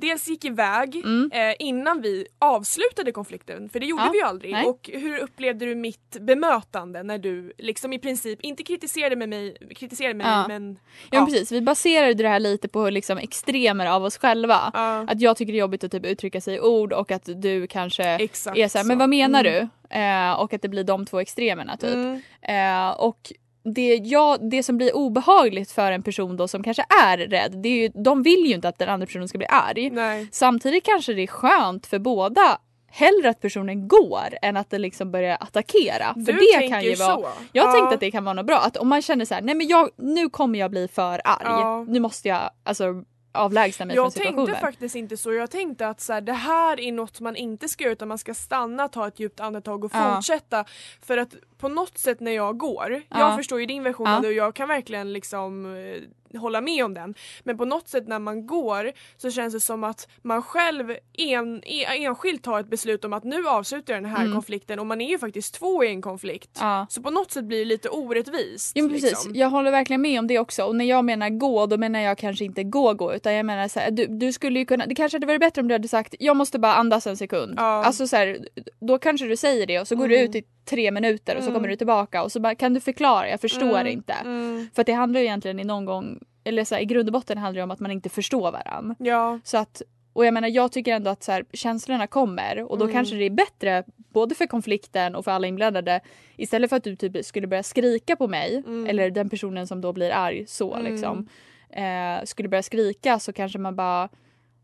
dels 0.00 0.28
gick 0.28 0.44
iväg 0.44 0.96
Mm. 0.96 1.30
eh, 1.34 1.54
innan 1.58 2.00
vi 2.02 2.26
avslutade 2.38 3.12
konflikten, 3.12 3.68
för 3.68 3.80
det 3.80 3.86
gjorde 3.86 4.02
Ja, 4.02 4.10
vi 4.12 4.18
ju 4.18 4.24
aldrig. 4.24 4.52
nej. 4.52 4.66
Och 4.66 4.90
hur 4.92 5.18
upplevde 5.18 5.66
du 5.66 5.74
mitt 5.74 6.16
bemötande 6.20 7.02
när 7.02 7.18
du 7.18 7.52
liksom 7.58 7.92
i 7.92 7.98
princip 7.98 8.40
inte 8.42 8.62
kritiserade 8.62 9.16
med 9.16 9.28
mig, 9.28 9.56
kritiserade 9.76 10.14
mig 10.14 10.26
Ja. 10.26 10.44
men 10.48 10.78
Ja, 11.10 11.18
men 11.20 11.26
precis, 11.26 11.52
vi 11.52 11.60
baserade 11.60 12.14
det 12.14 12.28
här 12.28 12.40
lite 12.40 12.68
på 12.68 12.90
liksom 12.90 13.18
extremer 13.18 13.86
av 13.86 14.04
oss 14.04 14.18
själva. 14.18 14.70
Ja. 14.74 15.04
Att 15.08 15.20
jag 15.20 15.36
tycker 15.36 15.52
det 15.52 15.58
är 15.58 15.60
jobbigt 15.60 15.84
att 15.84 15.92
typ 15.92 16.06
uttrycka 16.06 16.40
sig 16.40 16.54
i 16.54 16.60
ord 16.60 16.92
och 16.92 17.10
att 17.10 17.28
du 17.36 17.66
kanske 17.66 18.04
Exakt 18.04 18.58
är 18.58 18.68
såhär, 18.68 18.84
men 18.84 18.96
så. 18.96 18.98
vad 18.98 19.08
menar 19.08 19.44
Mm. 19.44 19.52
du? 19.90 19.96
Eh, 19.96 20.32
och 20.40 20.52
att 20.54 20.62
det 20.62 20.68
blir 20.68 20.84
de 20.84 21.06
två 21.06 21.20
extremerna 21.20 21.76
typ. 21.76 21.94
Mm. 21.94 22.20
Eh, 22.42 22.90
och 22.90 23.32
det, 23.62 23.94
ja, 23.96 24.38
det 24.40 24.62
som 24.62 24.76
blir 24.76 24.96
obehagligt 24.96 25.70
för 25.72 25.92
en 25.92 26.02
person 26.02 26.36
då 26.36 26.48
som 26.48 26.62
kanske 26.62 26.84
är 27.02 27.18
rädd, 27.18 27.52
det 27.62 27.68
är 27.68 27.76
ju, 27.76 27.88
de 27.88 28.22
vill 28.22 28.46
ju 28.46 28.54
inte 28.54 28.68
att 28.68 28.78
den 28.78 28.88
andra 28.88 29.06
personen 29.06 29.28
ska 29.28 29.38
bli 29.38 29.46
arg. 29.46 29.90
Nej. 29.90 30.28
Samtidigt 30.32 30.84
kanske 30.84 31.12
det 31.14 31.22
är 31.22 31.26
skönt 31.26 31.86
för 31.86 31.98
båda 31.98 32.58
hellre 32.92 33.30
att 33.30 33.40
personen 33.40 33.88
går 33.88 34.28
än 34.42 34.56
att 34.56 34.70
den 34.70 34.82
liksom 34.82 35.10
börjar 35.12 35.36
attackera. 35.40 36.14
För 36.14 36.20
Du 36.20 36.32
det 36.32 36.58
tänker 36.58 36.68
kan 36.68 36.82
ju 36.84 36.94
vara, 36.94 37.14
så? 37.16 37.28
jag 37.52 37.66
Ja. 37.68 37.72
tänkte 37.72 37.94
att 37.94 38.00
det 38.00 38.10
kan 38.10 38.24
vara 38.24 38.34
något 38.34 38.46
bra. 38.46 38.58
Att 38.58 38.76
om 38.76 38.88
man 38.88 39.02
känner 39.02 39.24
så 39.24 39.34
här, 39.34 39.42
nej 39.42 39.54
men 39.54 39.68
jag, 39.68 39.90
nu 39.96 40.28
kommer 40.30 40.58
jag 40.58 40.70
bli 40.70 40.88
för 40.88 41.20
arg. 41.24 41.42
Ja. 41.44 41.84
Nu 41.88 42.00
måste 42.00 42.28
jag 42.28 42.50
alltså 42.64 42.84
avlägsna 43.32 43.86
mig 43.86 43.96
Jag 43.96 44.04
från 44.04 44.10
situationen. 44.10 44.46
tänkte 44.46 44.60
faktiskt 44.60 44.94
inte 44.94 45.16
så. 45.16 45.32
Jag 45.32 45.50
tänkte 45.50 45.88
att 45.88 46.00
så 46.00 46.12
här, 46.12 46.20
det 46.20 46.32
här 46.32 46.80
är 46.80 46.92
något 46.92 47.20
man 47.20 47.36
inte 47.36 47.68
ska 47.68 47.84
göra 47.84 47.92
utan 47.92 48.08
man 48.08 48.18
ska 48.18 48.34
stanna, 48.34 48.88
ta 48.88 49.08
ett 49.08 49.20
djupt 49.20 49.40
andetag 49.40 49.84
och 49.84 49.90
Ja. 49.94 50.14
fortsätta. 50.14 50.64
För 51.02 51.16
att 51.16 51.34
på 51.60 51.68
något 51.68 51.98
sätt 51.98 52.20
när 52.20 52.32
jag 52.32 52.58
går, 52.58 53.02
Ja. 53.08 53.18
jag 53.18 53.36
förstår 53.36 53.60
ju 53.60 53.66
din 53.66 53.82
version 53.82 54.06
Ja. 54.06 54.16
av 54.16 54.22
det 54.22 54.28
och 54.28 54.34
jag 54.34 54.54
kan 54.54 54.68
verkligen 54.68 55.12
liksom 55.12 55.76
eh, 55.76 56.02
hålla 56.40 56.60
med 56.60 56.84
om 56.84 56.94
den. 56.94 57.14
Men 57.44 57.58
på 57.58 57.64
något 57.64 57.88
sätt 57.88 58.08
när 58.08 58.18
man 58.18 58.46
går 58.46 58.92
så 59.16 59.30
känns 59.30 59.54
det 59.54 59.60
som 59.60 59.84
att 59.84 60.08
man 60.22 60.42
själv 60.42 60.90
en, 61.18 61.62
en, 61.64 62.02
enskilt 62.02 62.42
tar 62.42 62.60
ett 62.60 62.70
beslut 62.70 63.04
om 63.04 63.12
att 63.12 63.24
nu 63.24 63.48
avslutar 63.48 63.94
jag 63.94 64.02
den 64.02 64.10
här 64.10 64.20
Mm. 64.20 64.32
konflikten 64.32 64.78
och 64.78 64.86
man 64.86 65.00
är 65.00 65.08
ju 65.08 65.18
faktiskt 65.18 65.54
två 65.54 65.84
i 65.84 65.88
en 65.88 66.02
konflikt. 66.02 66.58
Ja. 66.60 66.86
Så 66.90 67.02
på 67.02 67.10
något 67.10 67.30
sätt 67.30 67.44
blir 67.44 67.58
det 67.58 67.64
lite 67.64 67.88
orättvist. 67.88 68.72
Jo 68.74 68.88
precis, 68.88 69.10
liksom. 69.10 69.32
jag 69.34 69.50
håller 69.50 69.70
verkligen 69.70 70.02
med 70.02 70.18
om 70.18 70.26
det 70.26 70.38
också. 70.38 70.64
Och 70.64 70.76
när 70.76 70.84
jag 70.84 71.04
menar 71.04 71.30
gå, 71.30 71.66
då 71.66 71.76
menar 71.76 72.00
jag 72.00 72.18
kanske 72.18 72.44
inte 72.44 72.64
gå 72.64 72.94
gå 72.94 73.14
utan 73.14 73.34
jag 73.34 73.46
menar 73.46 73.68
så 73.68 73.80
här, 73.80 73.90
du, 73.90 74.06
du 74.06 74.32
skulle 74.32 74.58
ju 74.58 74.64
kunna, 74.64 74.86
det 74.86 74.94
kanske 74.94 75.16
hade 75.16 75.26
varit 75.26 75.40
bättre 75.40 75.62
om 75.62 75.68
du 75.68 75.74
hade 75.74 75.88
sagt 75.88 76.14
jag 76.18 76.36
måste 76.36 76.58
bara 76.58 76.74
andas 76.74 77.06
en 77.06 77.16
sekund. 77.16 77.54
Ja. 77.56 77.84
Alltså 77.84 78.06
så 78.08 78.16
här, 78.16 78.38
då 78.80 78.98
kanske 78.98 79.26
du 79.26 79.36
säger 79.36 79.66
det 79.66 79.80
och 79.80 79.88
så 79.88 79.96
går 79.96 80.08
du 80.08 80.16
Mm. 80.16 80.28
ut 80.30 80.34
i 80.36 80.42
tre 80.70 80.90
minuter 80.90 81.36
och 81.36 81.42
så 81.42 81.48
Mm. 81.50 81.54
kommer 81.58 81.68
du 81.68 81.76
tillbaka 81.76 82.22
och 82.22 82.32
så 82.32 82.40
bara 82.40 82.54
kan 82.54 82.74
du 82.74 82.80
förklara, 82.80 83.28
jag 83.28 83.40
förstår 83.40 83.80
Mm, 83.80 83.86
inte. 83.86 84.12
Mm. 84.12 84.68
För 84.74 84.80
att 84.82 84.86
det 84.86 84.92
handlar 84.92 85.20
ju 85.20 85.26
egentligen 85.26 85.60
i 85.60 85.64
någon 85.64 85.84
gång, 85.84 86.20
eller 86.44 86.64
så 86.64 86.74
här, 86.74 86.82
i 86.82 86.84
grund 86.84 87.08
och 87.08 87.12
botten 87.12 87.38
handlar 87.38 87.58
det 87.60 87.64
om 87.64 87.70
att 87.70 87.80
man 87.80 87.90
inte 87.90 88.08
förstår 88.08 88.52
varandra. 88.52 88.94
Ja. 88.98 89.38
Så 89.44 89.58
att, 89.58 89.82
och 90.12 90.26
jag 90.26 90.34
menar 90.34 90.48
jag 90.48 90.72
tycker 90.72 90.94
ändå 90.94 91.10
att 91.10 91.22
så 91.22 91.32
här, 91.32 91.44
känslorna 91.52 92.06
kommer 92.06 92.62
och 92.70 92.78
då 92.78 92.84
Mm. 92.84 92.94
kanske 92.94 93.16
det 93.16 93.24
är 93.24 93.30
bättre 93.30 93.84
både 93.96 94.34
för 94.34 94.46
konflikten 94.46 95.14
och 95.14 95.24
för 95.24 95.30
alla 95.30 95.46
inblandade 95.46 96.00
istället 96.36 96.70
för 96.70 96.76
att 96.76 96.84
du 96.84 96.96
typ 96.96 97.24
skulle 97.24 97.46
börja 97.46 97.62
skrika 97.62 98.16
på 98.16 98.28
mig 98.28 98.62
Mm. 98.66 98.86
eller 98.86 99.10
den 99.10 99.30
personen 99.30 99.66
som 99.66 99.80
då 99.80 99.92
blir 99.92 100.10
arg 100.10 100.44
så 100.46 100.74
Mm. 100.74 100.92
liksom 100.92 101.28
eh, 101.70 102.24
skulle 102.24 102.48
börja 102.48 102.62
skrika 102.62 103.18
så 103.18 103.32
kanske 103.32 103.58
man 103.58 103.76
bara 103.76 104.08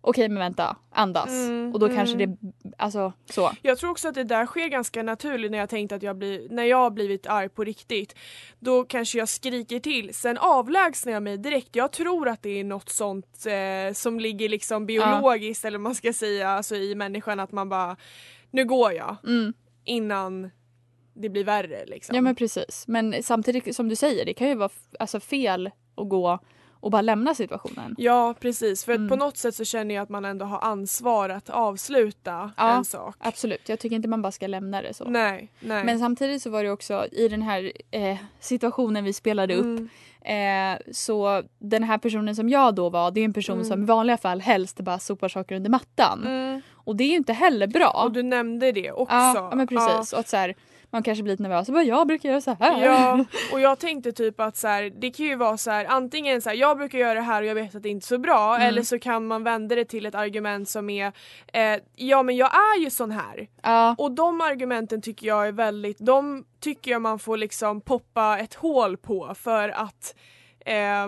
okej 0.06 0.28
men 0.28 0.38
vänta 0.38 0.76
andas 0.90 1.28
Mm, 1.28 1.72
och 1.72 1.78
då 1.78 1.88
kanske 1.88 2.14
mm. 2.14 2.36
det 2.40 2.52
alltså 2.78 3.12
så. 3.30 3.50
Jag 3.62 3.78
tror 3.78 3.90
också 3.90 4.08
att 4.08 4.14
det 4.14 4.25
där 4.25 4.46
sker 4.46 4.68
ganska 4.68 5.02
naturligt 5.02 5.50
när 5.50 5.58
jag 5.58 5.68
tänkte 5.68 5.94
att 5.94 6.02
jag 6.02 6.16
blir, 6.16 6.48
när 6.50 6.64
jag 6.64 6.76
har 6.76 6.90
blivit 6.90 7.26
arg 7.26 7.48
på 7.48 7.64
riktigt. 7.64 8.14
Då 8.58 8.84
kanske 8.84 9.18
jag 9.18 9.28
skriker 9.28 9.80
till, 9.80 10.14
sen 10.14 10.38
avlägsnar 10.38 11.12
jag 11.12 11.22
mig 11.22 11.36
direkt. 11.38 11.76
Jag 11.76 11.92
tror 11.92 12.28
att 12.28 12.42
det 12.42 12.60
är 12.60 12.64
något 12.64 12.88
sånt 12.88 13.46
eh, 13.46 13.94
som 13.94 14.20
ligger 14.20 14.48
liksom 14.48 14.86
biologiskt 14.86 15.64
eller 15.64 15.78
vad 15.78 15.82
man 15.82 15.94
ska 15.94 16.12
säga, 16.12 16.50
alltså 16.50 16.76
i 16.76 16.94
människan 16.94 17.40
att 17.40 17.52
man 17.52 17.68
bara 17.68 17.96
nu 18.50 18.64
går 18.64 18.92
jag 18.92 19.16
Mm. 19.26 19.52
innan 19.84 20.50
det 21.14 21.28
blir 21.28 21.44
värre 21.44 21.86
liksom. 21.86 22.16
Ja 22.16 22.22
men 22.22 22.34
precis 22.34 22.84
men 22.88 23.22
samtidigt 23.22 23.76
som 23.76 23.88
du 23.88 23.96
säger 23.96 24.25
det 24.25 24.34
kan 24.34 24.48
ju 24.48 24.54
vara 24.54 24.70
alltså, 24.98 25.20
fel 25.20 25.70
att 25.96 26.08
gå 26.08 26.38
och 26.80 26.90
bara 26.90 27.02
lämna 27.02 27.35
situationen. 27.35 27.95
Ja 27.99 28.35
precis, 28.40 28.85
för 28.85 28.92
Mm. 28.95 29.09
på 29.09 29.16
något 29.16 29.37
sätt 29.37 29.54
så 29.54 29.64
känner 29.64 29.95
jag 29.95 30.02
att 30.02 30.09
man 30.09 30.25
ändå 30.25 30.45
har 30.45 30.61
ansvar 30.61 31.28
att 31.28 31.50
avsluta 31.50 32.50
Ja. 32.56 32.76
en 32.76 32.85
sak. 32.85 33.16
Absolut, 33.18 33.68
jag 33.68 33.78
tycker 33.78 33.97
inte 33.97 34.09
man 34.09 34.23
bara 34.23 34.33
ska 34.33 34.47
lämna 34.47 34.83
det 34.83 34.95
så. 34.95 35.04
Nej, 35.04 35.52
nej. 35.61 35.85
Men 35.85 35.99
samtidigt 35.99 36.42
så 36.42 36.50
var 36.50 36.62
det 36.64 36.71
också 36.71 37.06
i 37.12 37.28
den 37.28 37.42
här 37.42 37.73
eh, 37.90 38.16
situationen 38.40 39.04
vi 39.04 39.12
spelade 39.12 39.54
upp 39.54 39.64
Mm. 39.64 40.75
eh, 40.75 40.78
så 40.92 41.42
den 41.59 41.83
här 41.83 41.99
personen 41.99 42.37
som 42.37 42.49
jag 42.49 42.75
då 42.75 42.88
var 42.90 43.11
det 43.11 43.21
är 43.21 43.25
en 43.25 43.33
person 43.33 43.54
Mm. 43.54 43.64
som 43.68 43.83
i 43.83 43.87
vanliga 43.87 44.16
fall 44.16 44.40
helst 44.40 44.80
bara 44.80 44.99
sopar 44.99 45.28
saker 45.28 45.56
under 45.56 45.71
mattan. 45.71 46.23
Och 46.86 46.96
det 46.96 47.04
är 47.04 47.08
ju 47.08 47.16
inte 47.16 47.32
heller 47.32 47.66
bra. 47.66 48.02
Och 48.04 48.12
du 48.12 48.22
nämnde 48.22 48.72
det 48.72 48.92
också. 48.92 49.14
ja, 49.14 49.48
ja 49.50 49.56
men 49.56 49.66
precis. 49.66 50.12
Och 50.12 50.18
att 50.18 50.28
så 50.28 50.36
här, 50.36 50.54
man 50.90 51.02
kanske 51.02 51.22
blir 51.22 51.32
lite 51.32 51.42
nervös 51.42 51.68
och 51.68 51.74
bara 51.74 51.84
jag 51.84 52.06
brukar 52.06 52.28
göra 52.28 52.40
så 52.40 52.56
här. 52.60 52.84
Ja, 52.84 53.24
och 53.52 53.60
jag 53.60 53.78
tänkte 53.78 54.12
typ 54.12 54.40
att 54.40 54.56
så 54.56 54.68
här, 54.68 54.92
det 55.00 55.10
kan 55.10 55.26
ju 55.26 55.36
vara 55.36 55.56
så 55.56 55.70
här, 55.70 55.84
antingen 55.84 56.42
så 56.42 56.48
här, 56.48 56.56
jag 56.56 56.76
brukar 56.76 56.98
göra 56.98 57.14
det 57.14 57.20
här 57.20 57.42
och 57.42 57.48
jag 57.48 57.54
vet 57.54 57.74
att 57.74 57.82
det 57.82 57.88
inte 57.88 58.04
är 58.04 58.06
så 58.06 58.18
bra 58.18 58.56
Mm. 58.56 58.68
eller 58.68 58.82
så 58.82 58.98
kan 58.98 59.26
man 59.26 59.44
vända 59.44 59.74
det 59.74 59.84
till 59.84 60.06
ett 60.06 60.14
argument 60.14 60.68
som 60.68 60.90
är 60.90 61.12
eh, 61.52 61.78
ja 61.96 62.22
men 62.22 62.36
jag 62.36 62.50
är 62.54 62.80
ju 62.80 62.90
sån 62.90 63.10
här. 63.10 63.48
Ja, 63.62 63.94
Och 63.98 64.12
de 64.12 64.40
argumenten 64.40 65.02
tycker 65.02 65.26
jag 65.26 65.48
är 65.48 65.52
väldigt, 65.52 65.98
de 65.98 66.44
tycker 66.60 66.90
jag 66.90 67.02
man 67.02 67.18
får 67.18 67.36
liksom 67.36 67.80
poppa 67.80 68.38
ett 68.38 68.54
hål 68.54 68.96
på 68.96 69.34
för 69.34 69.68
att 69.68 70.14
eh, 70.66 71.06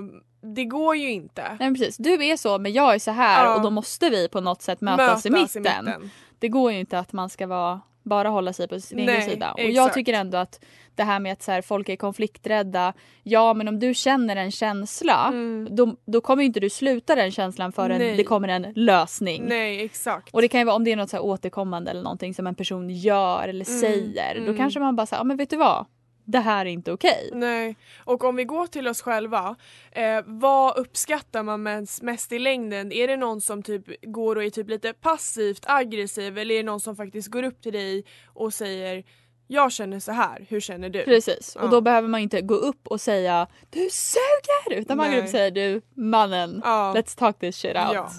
det 0.54 0.64
går 0.64 0.96
ju 0.96 1.10
inte. 1.10 1.56
nej, 1.60 1.70
precis. 1.74 1.96
Du 1.96 2.24
är 2.24 2.36
så 2.36 2.58
men 2.58 2.72
jag 2.72 2.94
är 2.94 2.98
så 2.98 3.10
här 3.10 3.44
Ja. 3.44 3.54
och 3.56 3.62
då 3.62 3.70
måste 3.70 4.10
vi 4.10 4.28
på 4.28 4.40
något 4.40 4.62
sätt 4.62 4.80
mötas, 4.80 5.26
i, 5.26 5.30
Mötas 5.30 5.54
mitten. 5.56 6.10
Det 6.38 6.48
går 6.48 6.72
ju 6.72 6.80
inte 6.80 6.98
att 6.98 7.12
man 7.12 7.28
ska 7.30 7.46
vara, 7.46 7.80
bara 8.02 8.28
hålla 8.28 8.52
sig 8.52 8.68
på 8.68 8.80
sin 8.80 8.98
egen 8.98 9.22
sida. 9.22 9.52
Och 9.52 9.60
jag 9.60 9.68
exakt. 9.70 9.94
tycker 9.94 10.12
ändå 10.12 10.38
att 10.38 10.64
det 10.94 11.04
här 11.04 11.20
med 11.20 11.32
att 11.32 11.42
så 11.42 11.52
här, 11.52 11.62
folk 11.62 11.88
är 11.88 11.96
konflikträdda. 11.96 12.92
Ja 13.22 13.54
men 13.54 13.68
om 13.68 13.78
du 13.80 13.94
känner 13.94 14.36
en 14.36 14.50
känsla 14.50 15.26
Mm. 15.28 15.68
då, 15.70 15.96
då 16.06 16.20
kommer 16.20 16.42
ju 16.42 16.46
inte 16.46 16.60
du 16.60 16.70
sluta 16.70 17.14
den 17.14 17.30
känslan 17.30 17.72
förrän 17.72 17.98
Nej. 17.98 18.16
det 18.16 18.24
kommer 18.24 18.48
en 18.48 18.72
lösning. 18.76 19.44
Nej 19.48 19.84
exakt. 19.84 20.34
Och 20.34 20.40
det 20.42 20.48
kan 20.48 20.60
ju 20.60 20.64
vara 20.66 20.76
om 20.76 20.84
det 20.84 20.92
är 20.92 20.96
något 20.96 21.10
så 21.10 21.16
här 21.16 21.24
återkommande 21.24 21.90
eller 21.90 22.02
någonting 22.02 22.34
som 22.34 22.46
en 22.46 22.54
person 22.54 22.90
gör 22.90 23.48
eller 23.48 23.68
Mm, 23.68 23.80
säger. 23.80 24.34
Då 24.34 24.40
mm. 24.44 24.56
kanske 24.56 24.80
man 24.80 24.96
bara 24.96 25.06
säger, 25.06 25.20
ja 25.20 25.24
men 25.24 25.36
vet 25.36 25.50
du 25.50 25.56
vad? 25.56 25.86
Det 26.30 26.38
här 26.38 26.66
är 26.66 26.70
inte 26.70 26.92
okej. 26.92 27.30
Nej, 27.32 27.76
och 28.04 28.24
om 28.24 28.36
vi 28.36 28.44
går 28.44 28.66
till 28.66 28.88
oss 28.88 29.02
själva, 29.02 29.56
eh, 29.92 30.20
vad 30.26 30.78
uppskattar 30.78 31.42
man 31.42 31.62
mest, 31.62 32.02
mest 32.02 32.32
i 32.32 32.38
längden? 32.38 32.92
Är 32.92 33.08
det 33.08 33.16
någon 33.16 33.40
som 33.40 33.62
typ 33.62 33.84
går 34.02 34.36
och 34.36 34.44
är 34.44 34.50
typ 34.50 34.68
lite 34.68 34.92
passivt 34.92 35.64
aggressiv 35.66 36.38
eller 36.38 36.54
är 36.54 36.58
det 36.58 36.64
någon 36.64 36.80
som 36.80 36.96
faktiskt 36.96 37.28
går 37.28 37.42
upp 37.42 37.62
till 37.62 37.72
dig 37.72 38.04
och 38.26 38.54
säger 38.54 39.04
jag 39.46 39.72
känner 39.72 40.00
så 40.00 40.12
här, 40.12 40.46
hur 40.48 40.60
känner 40.60 40.88
du? 40.88 41.04
Precis. 41.04 41.52
Ja. 41.56 41.62
Och 41.62 41.70
då 41.70 41.80
behöver 41.80 42.08
man 42.08 42.20
inte 42.20 42.40
gå 42.40 42.54
upp 42.54 42.86
och 42.88 43.00
säga 43.00 43.46
du 43.70 43.88
suger! 43.90 44.80
Utan 44.80 44.96
man 44.96 45.10
går 45.10 45.18
upp 45.18 45.24
och 45.24 45.30
säger 45.30 45.50
du 45.50 45.80
mannen, 45.94 46.60
Ja. 46.64 46.94
let's 46.96 47.18
talk 47.18 47.38
this 47.38 47.56
shit 47.56 47.76
out. 47.76 47.94
Ja. 47.94 48.10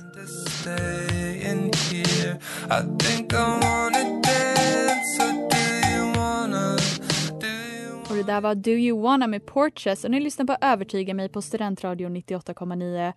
Det 8.20 8.32
där 8.32 8.42
var 8.42 8.56
Do 8.56 8.72
You 8.72 9.02
Wanna 9.02 9.28
med 9.28 9.46
Porches 9.46 10.04
och 10.04 10.12
ni 10.12 10.20
lyssnar 10.20 10.46
på 10.46 10.56
Övertyga 10.62 11.14
mig 11.14 11.30
på 11.30 11.42
Studentradion 11.42 12.18
98,9. 12.18 13.14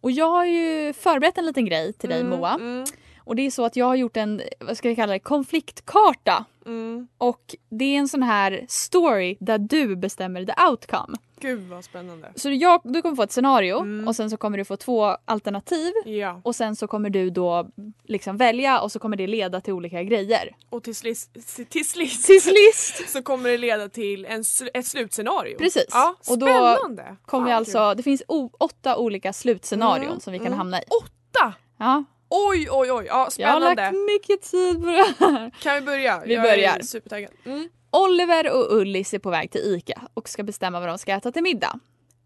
Och 0.00 0.10
jag 0.10 0.30
har 0.30 0.44
ju 0.44 0.92
förberett 0.92 1.38
en 1.38 1.46
liten 1.46 1.64
grej 1.64 1.92
till 1.92 2.08
dig 2.10 2.20
Mm, 2.20 2.38
Moa. 2.38 2.54
Mm, 2.54 2.84
Och 3.26 3.36
det 3.36 3.42
är 3.46 3.50
så 3.50 3.64
att 3.64 3.76
jag 3.76 3.86
har 3.86 3.94
gjort 3.94 4.16
en, 4.16 4.42
vad 4.60 4.76
ska 4.76 4.88
vi 4.88 4.96
kalla 4.96 5.12
det, 5.12 5.18
konfliktkarta. 5.18 6.44
mm. 6.66 7.08
Och 7.18 7.54
det 7.68 7.84
är 7.84 7.98
en 7.98 8.08
sån 8.08 8.22
här 8.22 8.64
story 8.68 9.36
där 9.40 9.58
du 9.58 9.96
bestämmer 9.96 10.44
the 10.44 10.52
outcome. 10.70 11.18
Gud 11.40 11.68
vad 11.68 11.84
spännande. 11.84 12.32
Så 12.36 12.50
jag, 12.50 12.80
du 12.84 13.02
kommer 13.02 13.16
få 13.16 13.22
ett 13.22 13.32
scenario 13.32 13.78
Mm. 13.80 14.08
och 14.08 14.16
sen 14.16 14.30
så 14.30 14.36
kommer 14.36 14.58
du 14.58 14.64
få 14.64 14.76
två 14.76 15.04
alternativ 15.24 15.92
Ja. 16.04 16.40
och 16.44 16.56
sen 16.56 16.76
så 16.76 16.86
kommer 16.86 17.10
du 17.10 17.30
då 17.30 17.68
liksom 18.04 18.36
välja 18.36 18.80
och 18.80 18.92
så 18.92 18.98
kommer 18.98 19.16
det 19.16 19.26
leda 19.26 19.60
till 19.60 19.72
olika 19.72 20.02
grejer. 20.02 20.56
Och 20.70 20.82
till 20.82 20.94
sist, 20.94 21.32
till 21.68 21.88
sist, 21.88 22.26
Till 22.26 22.40
sist 22.42 23.08
så 23.12 23.22
kommer 23.22 23.50
det 23.50 23.58
leda 23.58 23.88
till 23.88 24.24
en, 24.24 24.44
ett 24.74 24.86
slutscenario. 24.86 25.58
Precis. 25.58 25.86
Ja, 25.90 26.14
Och 26.30 26.38
då 26.38 26.46
spännande. 26.46 27.16
kommer 27.26 27.44
vi 27.44 27.50
Fan, 27.50 27.58
alltså, 27.58 27.94
det 27.94 28.02
finns 28.02 28.22
o- 28.28 28.50
åtta 28.58 28.96
olika 28.96 29.32
slutscenarion 29.32 30.06
Mm, 30.06 30.20
som 30.20 30.32
vi 30.32 30.38
kan 30.38 30.46
mm. 30.46 30.58
hamna 30.58 30.78
i. 30.80 30.84
Åtta! 31.02 31.54
Ja, 31.78 32.04
Oj, 32.28 32.68
oj, 32.70 32.92
oj. 32.92 33.04
Ja, 33.08 33.28
jag 33.38 33.48
har 33.48 33.60
spännande. 33.60 33.82
lagt 33.82 33.96
mycket 34.06 34.42
tid 34.42 34.80
på 34.80 34.86
det 34.86 35.26
här. 35.26 35.50
Kan 35.62 35.74
vi 35.74 35.80
börja? 35.80 36.22
Vi 36.26 36.34
jag 36.34 36.42
börjar. 36.42 36.78
är 36.78 36.82
supertaggad. 36.82 37.30
Mm. 37.44 37.68
Oliver 37.90 38.52
och 38.52 38.76
Ullis 38.76 39.14
är 39.14 39.18
på 39.18 39.30
väg 39.30 39.50
till 39.50 39.60
ICA 39.60 40.08
och 40.14 40.28
ska 40.28 40.42
bestämma 40.42 40.80
vad 40.80 40.88
de 40.88 40.98
ska 40.98 41.12
äta 41.12 41.32
till 41.32 41.42
middag. 41.42 41.80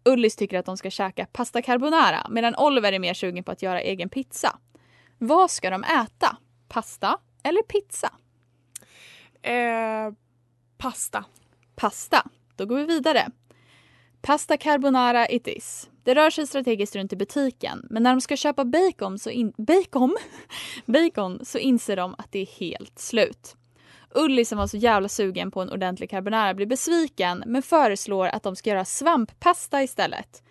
Ullis 0.05 0.35
tycker 0.35 0.59
att 0.59 0.65
de 0.65 0.77
ska 0.77 0.89
käka 0.89 1.25
pasta 1.25 1.61
carbonara 1.61 2.27
medan 2.29 2.55
Oliver 2.55 2.93
är 2.93 2.99
mer 2.99 3.13
sugen 3.13 3.43
på 3.43 3.51
att 3.51 3.61
göra 3.61 3.81
egen 3.81 4.09
pizza. 4.09 4.57
Vad 5.17 5.51
ska 5.51 5.69
de 5.69 5.83
äta? 5.83 6.37
Pasta 6.67 7.17
eller 7.43 7.61
pizza? 7.61 8.09
Eh, 9.41 10.13
pasta. 10.77 11.25
Pasta. 11.75 12.27
Då 12.55 12.65
går 12.65 12.75
vi 12.75 12.85
vidare. 12.85 13.27
Pasta 14.21 14.57
carbonara 14.57 15.27
it 15.29 15.47
is. 15.47 15.89
Det 16.03 16.15
rör 16.15 16.29
sig 16.29 16.47
strategiskt 16.47 16.95
runt 16.95 17.13
i 17.13 17.15
butiken 17.15 17.87
men 17.89 18.03
när 18.03 18.11
de 18.11 18.21
ska 18.21 18.35
köpa 18.35 18.65
bacon 18.65 19.19
så, 19.19 19.29
in- 19.29 19.53
bacon? 19.57 20.15
bacon 20.85 21.45
så 21.45 21.57
inser 21.57 21.95
de 21.95 22.15
att 22.17 22.31
det 22.31 22.39
är 22.39 22.45
helt 22.59 22.99
slut. 22.99 23.55
Ulli 24.15 24.45
som 24.45 24.57
var 24.57 24.67
så 24.67 24.77
jävla 24.77 25.09
sugen 25.09 25.51
på 25.51 25.61
en 25.61 25.69
ordentlig 25.69 26.09
carbonara 26.09 26.53
blir 26.53 26.65
besviken 26.65 27.43
men 27.45 27.61
föreslår 27.61 28.27
att 28.27 28.43
de 28.43 28.55
ska 28.55 28.69
göra 28.69 28.85
svamppasta 28.85 29.83
istället. 29.83 30.43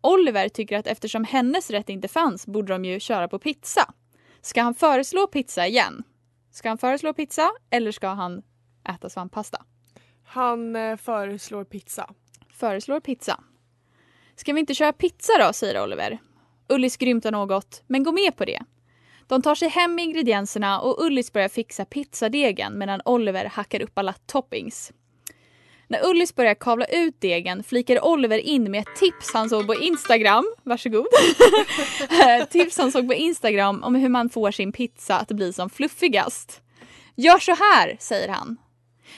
Oliver 0.00 0.48
tycker 0.48 0.78
att 0.78 0.86
eftersom 0.86 1.24
hennes 1.24 1.70
rätt 1.70 1.88
inte 1.88 2.08
fanns 2.08 2.46
borde 2.46 2.72
de 2.72 2.84
ju 2.84 3.00
köra 3.00 3.28
på 3.28 3.38
pizza. 3.38 3.94
Ska 4.40 4.62
han 4.62 4.74
föreslå 4.74 5.26
pizza 5.26 5.66
igen? 5.66 6.02
Ska 6.50 6.68
han 6.68 6.78
föreslå 6.78 7.14
pizza 7.14 7.50
eller 7.70 7.92
ska 7.92 8.08
han 8.08 8.42
äta 8.88 9.10
svamppasta? 9.10 9.64
Han 10.24 10.76
eh, 10.76 10.96
föreslår 10.96 11.64
pizza. 11.64 12.10
Föreslår 12.52 13.00
pizza. 13.00 13.40
Ska 14.36 14.52
vi 14.52 14.60
inte 14.60 14.74
köra 14.74 14.92
pizza 14.92 15.32
då, 15.38 15.52
säger 15.52 15.82
Oliver. 15.82 16.18
Ullis 16.68 16.96
grymtar 16.96 17.30
något, 17.30 17.82
men 17.86 18.02
går 18.02 18.12
med 18.12 18.36
på 18.36 18.44
det. 18.44 18.62
De 19.26 19.42
tar 19.42 19.54
sig 19.54 19.68
hem 19.68 19.94
med 19.94 20.04
ingredienserna 20.04 20.80
och 20.80 21.04
Ullis 21.04 21.32
börjar 21.32 21.48
fixa 21.48 21.84
pizzadegen 21.84 22.78
medan 22.78 23.00
Oliver 23.04 23.44
hackar 23.44 23.82
upp 23.82 23.98
alla 23.98 24.14
toppings. 24.26 24.92
När 25.88 26.06
Ullis 26.06 26.34
börjar 26.34 26.54
kavla 26.54 26.84
ut 26.84 27.20
degen 27.20 27.62
flikar 27.62 28.04
Oliver 28.04 28.38
in 28.38 28.70
med 28.70 28.80
ett 28.80 28.96
tips 28.96 29.34
han 29.34 29.48
såg 29.48 29.66
på 29.66 29.74
Instagram. 29.74 30.54
Varsågod. 30.62 31.06
tips 32.50 32.78
han 32.78 32.92
såg 32.92 33.08
på 33.08 33.14
Instagram 33.14 33.82
om 33.82 33.94
hur 33.94 34.08
man 34.08 34.30
får 34.30 34.50
sin 34.50 34.72
pizza 34.72 35.16
att 35.18 35.28
bli 35.28 35.52
som 35.52 35.70
fluffigast. 35.70 36.62
Gör 37.14 37.38
så 37.38 37.54
här, 37.54 37.96
säger 38.00 38.28
han. 38.28 38.56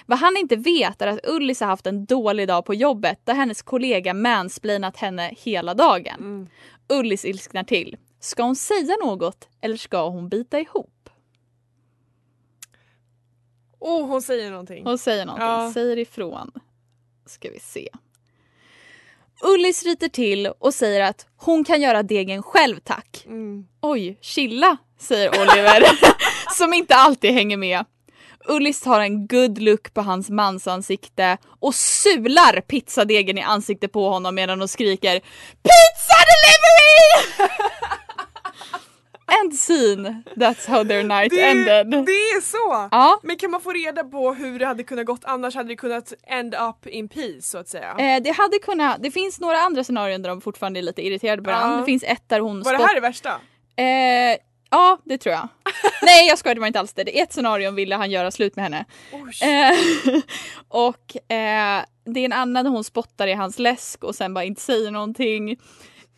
Vad 0.07 0.19
han 0.19 0.37
inte 0.37 0.57
vet 0.57 1.03
är 1.03 1.07
att 1.07 1.27
Ullis 1.27 1.61
har 1.61 1.67
haft 1.67 1.87
en 1.87 2.05
dålig 2.05 2.49
dag 2.49 2.65
på 2.65 2.75
jobbet 2.75 3.21
där 3.25 3.35
hennes 3.35 3.63
kollega 3.63 4.15
mansplainat 4.15 4.97
henne 4.97 5.31
hela 5.37 5.75
dagen. 5.75 6.21
Mm. 6.21 6.49
Ullis 6.89 7.25
ilsknar 7.25 7.65
till. 7.65 7.97
Ska 8.21 8.43
hon 8.43 8.57
säga 8.57 8.97
något 9.05 9.49
eller 9.61 9.77
ska 9.77 10.09
hon 10.09 10.29
bita 10.29 10.61
ihop? 10.61 10.91
Oh, 13.79 14.07
hon 14.07 14.23
säger 14.23 14.51
någonting. 14.51 14.85
Hon 14.85 14.99
säger 14.99 15.27
någonting, 15.27 15.47
Ja. 15.49 15.71
säger 15.75 15.99
ifrån. 15.99 16.51
Ska 17.27 17.51
vi 17.51 17.61
se. 17.61 17.89
Ullis 19.43 19.83
ryter 19.85 20.09
till 20.09 20.47
och 20.47 20.75
säger 20.75 21.01
att 21.01 21.27
hon 21.37 21.65
kan 21.65 21.81
göra 21.81 22.03
degen 22.03 22.43
själv 22.43 22.77
tack. 22.85 23.23
Mm. 23.27 23.67
Oj, 23.81 24.19
chilla, 24.21 24.77
säger 24.99 25.29
Oliver 25.29 25.83
som 26.59 26.73
inte 26.75 26.95
alltid 26.95 27.31
hänger 27.33 27.57
med. 27.57 27.85
Ullis 28.49 28.81
tar 28.81 29.01
en 29.01 29.27
good 29.27 29.59
look 29.59 29.95
på 29.95 30.01
hans 30.01 30.31
mansansikte 30.31 31.39
och 31.61 31.75
sular 31.75 32.61
pizzadegen 32.61 33.39
i 33.39 33.43
ansiktet 33.43 33.93
på 33.93 34.09
honom 34.09 34.35
medan 34.35 34.59
hon 34.59 34.69
skriker 34.69 35.21
Pizza 35.63 36.19
delivery! 36.31 37.51
End 39.43 39.55
scene. 39.59 40.23
That's 40.37 40.69
how 40.69 40.85
their 40.85 41.03
night 41.03 41.31
Det, 41.31 41.43
ended. 41.43 41.87
det 42.07 42.13
är 42.13 42.41
så! 42.41 42.89
Ja. 42.91 43.21
Men 43.23 43.37
kan 43.37 43.51
man 43.51 43.61
få 43.61 43.73
reda 43.73 44.05
på 44.05 44.35
hur 44.35 44.59
det 44.59 44.67
hade 44.67 44.83
kunnat 44.83 45.07
gått 45.07 45.25
annars 45.25 45.55
hade 45.55 45.69
det 45.69 45.77
kunnat 45.77 46.13
end 46.27 46.55
up 46.55 46.87
in 46.87 47.09
peace 47.09 47.43
så 47.43 47.59
att 47.59 47.69
säga? 47.69 47.95
Eh, 47.99 48.23
det 48.23 48.31
hade 48.31 48.59
kunnat, 48.59 49.03
det 49.03 49.11
finns 49.11 49.41
några 49.41 49.59
andra 49.59 49.85
scenarion 49.85 50.23
där 50.23 50.29
de 50.31 50.41
fortfarande 50.41 50.81
är 50.81 50.83
lite 50.83 51.03
irriterade 51.07 51.43
på 51.43 51.51
varandra. 51.51 51.75
Ja. 51.75 51.81
Det 51.81 51.85
finns 51.87 52.03
ett 52.03 52.29
där 52.29 52.41
hon 52.41 52.63
Var 52.63 52.73
det 52.73 52.85
här 52.85 52.95
det 52.95 53.01
värsta? 53.01 53.31
Eh, 53.77 54.39
ja, 54.75 54.99
det 55.05 55.19
tror 55.19 55.33
jag. 55.35 55.49
Nej 56.03 56.29
jag 56.29 56.39
skojar, 56.39 56.55
det 56.55 56.61
var 56.61 56.67
inte 56.67 56.81
alls 56.81 56.93
det. 56.93 57.11
I 57.11 57.21
ett 57.21 57.33
scenario 57.33 57.71
ville 57.71 57.97
han 57.97 58.11
göra 58.11 58.31
slut 58.31 58.57
med 58.57 58.65
henne. 58.65 58.85
Eh, 59.43 59.75
och 60.69 61.33
eh, 61.33 61.85
det 62.05 62.21
är 62.21 62.25
en 62.25 62.33
annan 62.33 62.65
där 62.65 62.71
hon 62.71 62.85
spottar 62.85 63.27
i 63.27 63.33
hans 63.33 63.59
läsk 63.59 64.05
och 64.05 64.15
sen 64.15 64.35
bara 64.35 64.45
inte 64.45 64.61
säger 64.61 64.91
någonting. 64.91 65.51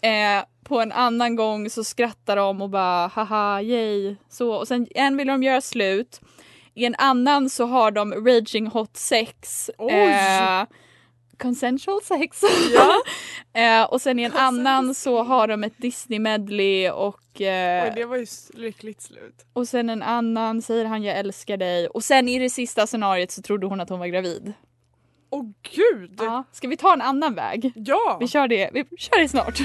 Eh, 0.00 0.44
på 0.64 0.80
en 0.80 0.92
annan 0.92 1.37
gång 1.37 1.70
så 1.70 1.85
skrattar 1.85 2.37
de 2.37 2.62
och 2.62 2.70
bara 2.70 3.07
haha 3.07 3.62
yay. 3.62 4.16
Så, 4.28 4.52
och 4.52 4.68
sen 4.68 4.87
en 4.94 5.16
vill 5.16 5.26
de 5.26 5.42
göra 5.42 5.61
slut. 5.61 6.20
I 6.74 6.85
en 6.85 6.94
annan 6.98 7.50
så 7.50 7.66
har 7.66 7.90
de 7.90 8.12
raging 8.12 8.66
hot 8.66 8.96
sex. 8.96 9.70
Consensual 11.38 12.03
sex. 12.03 12.42
Ja. 12.75 13.03
eh, 13.61 13.85
och 13.85 14.01
sen 14.01 14.18
i 14.18 14.22
en 14.22 14.33
annan 14.33 14.94
så 14.94 15.22
har 15.22 15.49
de 15.49 15.64
ett 15.64 15.79
Disney 15.79 16.18
medley 16.18 16.90
och 16.90 17.40
eh, 17.40 17.85
Oj, 17.85 17.92
det 17.94 18.05
var 18.05 18.16
ju 18.16 18.27
lyckligt 18.55 19.03
slut. 19.03 19.46
och 19.53 19.68
sen 19.68 19.90
en 19.90 20.03
annan 20.03 20.62
säger 20.62 20.85
han 20.85 21.03
jag 21.03 21.18
älskar 21.18 21.57
dig 21.57 21.88
och 21.88 22.05
sen 22.05 22.29
i 22.29 22.38
det 22.38 22.51
sista 22.51 22.87
scenariot 22.87 23.31
så 23.31 23.42
trodde 23.42 23.66
hon 23.66 23.81
att 23.81 23.88
hon 23.88 23.99
var 23.99 24.07
gravid. 24.07 24.53
Åh 25.31 25.44
gud! 25.75 26.14
Ja. 26.18 26.44
Ska 26.53 26.68
vi 26.68 26.77
ta 26.77 26.92
en 26.92 27.03
annan 27.03 27.35
väg? 27.35 27.72
Ja! 27.75 28.16
Vi 28.20 28.29
kör 28.29 28.49
det, 28.49 28.70
vi 28.72 28.85
kör 28.99 29.20
det 29.20 29.29
snart. 29.29 29.59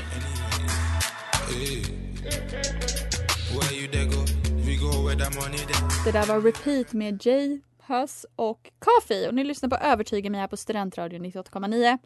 Det 6.05 6.11
där 6.11 6.25
var 6.25 6.41
Repeat 6.41 6.93
med 6.93 7.25
Jay, 7.25 7.59
Huss 7.99 8.25
och 8.35 8.71
Kafi 8.79 9.27
och 9.27 9.33
ni 9.33 9.43
lyssnar 9.43 9.69
på 9.69 9.75
Övertyga 9.75 10.29
mig 10.29 10.39
här 10.39 10.47
på 10.47 10.57
Studentradion 10.57 11.25
98,9. 11.25 11.97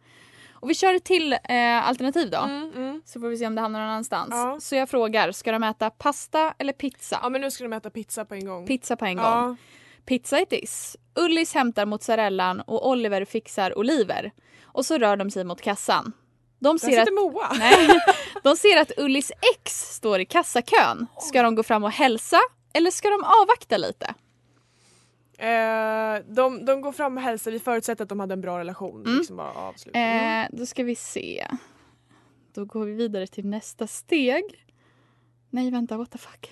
Och 0.54 0.70
vi 0.70 0.76
kör 0.76 0.94
ett 0.94 1.04
till 1.04 1.34
eh, 1.34 1.88
alternativ 1.88 2.30
då. 2.30 2.38
Mm, 2.38 2.72
mm. 2.76 3.02
Så 3.06 3.20
får 3.20 3.28
vi 3.28 3.38
se 3.38 3.48
om 3.48 3.56
det 3.56 3.62
hamnar 3.62 3.80
någon 3.80 3.90
annanstans. 3.90 4.30
Ja. 4.32 4.58
Så 4.60 4.76
jag 4.76 4.90
frågar, 4.90 5.32
ska 5.32 5.52
de 5.52 5.64
äta 5.64 5.90
pasta 5.90 6.54
eller 6.58 6.74
pizza? 6.74 7.20
Ja 7.24 7.30
men 7.30 7.42
nu 7.42 7.52
ska 7.52 7.64
de 7.64 7.74
äta 7.74 7.90
pizza 7.90 8.26
på 8.26 8.36
en 8.36 8.46
gång. 8.46 8.68
Pizza 8.68 8.96
på 8.96 9.06
en 9.06 9.16
gång. 9.16 9.26
Ja. 9.26 9.56
Pizza 10.06 10.42
it 10.42 10.54
is. 10.54 10.98
Ullis 11.16 11.54
hämtar 11.54 11.86
mozzarellan 11.86 12.62
och 12.62 12.90
Oliver 12.90 13.26
fixar 13.26 13.78
oliver. 13.78 14.32
Och 14.64 14.86
så 14.86 14.98
rör 14.98 15.18
de 15.18 15.32
sig 15.32 15.44
mot 15.44 15.62
kassan. 15.62 16.12
De 16.60 16.80
ser, 16.80 17.02
att, 17.02 17.14
Moa. 17.14 17.54
nej, 17.60 18.00
de 18.44 18.56
ser 18.56 18.82
att 18.82 18.92
Ullis 18.98 19.32
ex 19.56 19.96
står 19.96 20.20
i 20.20 20.26
kassakön. 20.26 21.08
Ska 21.20 21.42
de 21.42 21.56
gå 21.56 21.64
fram 21.64 21.84
och 21.84 21.92
hälsa 21.92 22.40
eller 22.74 22.92
ska 22.92 23.10
de 23.10 23.24
avvakta 23.24 23.78
lite? 23.78 24.14
Eh, 25.38 26.24
de, 26.36 26.66
de 26.66 26.82
går 26.82 26.92
fram 26.92 27.18
och 27.18 27.24
hälsar, 27.24 27.52
vi 27.52 27.60
förutsätter 27.60 28.04
att 28.04 28.10
de 28.10 28.20
hade 28.20 28.34
en 28.34 28.42
bra 28.42 28.60
relation. 28.60 29.06
Mm. 29.06 29.18
Liksom 29.18 29.38
bara 29.38 29.52
avslut. 29.52 29.96
Mm. 29.96 30.44
Eh, 30.44 30.58
då 30.60 30.66
ska 30.66 30.84
vi 30.84 30.96
se. 30.96 31.48
Då 32.54 32.66
går 32.66 32.86
vi 32.86 32.94
vidare 32.94 33.28
till 33.28 33.46
nästa 33.46 33.88
steg. 33.88 34.44
Nej 35.50 35.72
vänta, 35.72 35.98
what 35.98 36.12
the 36.12 36.18
fuck. 36.18 36.52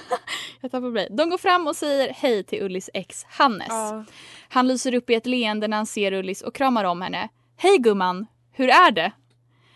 Jag 0.60 0.70
tappar 0.70 0.90
mig. 0.90 1.08
De 1.10 1.30
går 1.30 1.38
fram 1.38 1.66
och 1.66 1.76
säger 1.76 2.12
hej 2.12 2.44
till 2.44 2.62
Ullis 2.62 2.90
ex 2.94 3.24
Hannes. 3.24 3.68
Ja. 3.68 4.04
Han 4.48 4.68
lyser 4.68 4.94
upp 4.94 5.10
i 5.10 5.14
ett 5.14 5.26
leende 5.26 5.68
när 5.68 5.76
han 5.76 5.86
ser 5.86 6.12
Ullis 6.12 6.42
och 6.42 6.54
kramar 6.54 6.84
om 6.84 7.02
henne. 7.02 7.28
Hej 7.56 7.78
gumman, 7.78 8.26
hur 8.52 8.68
är 8.68 8.90
det? 8.90 9.12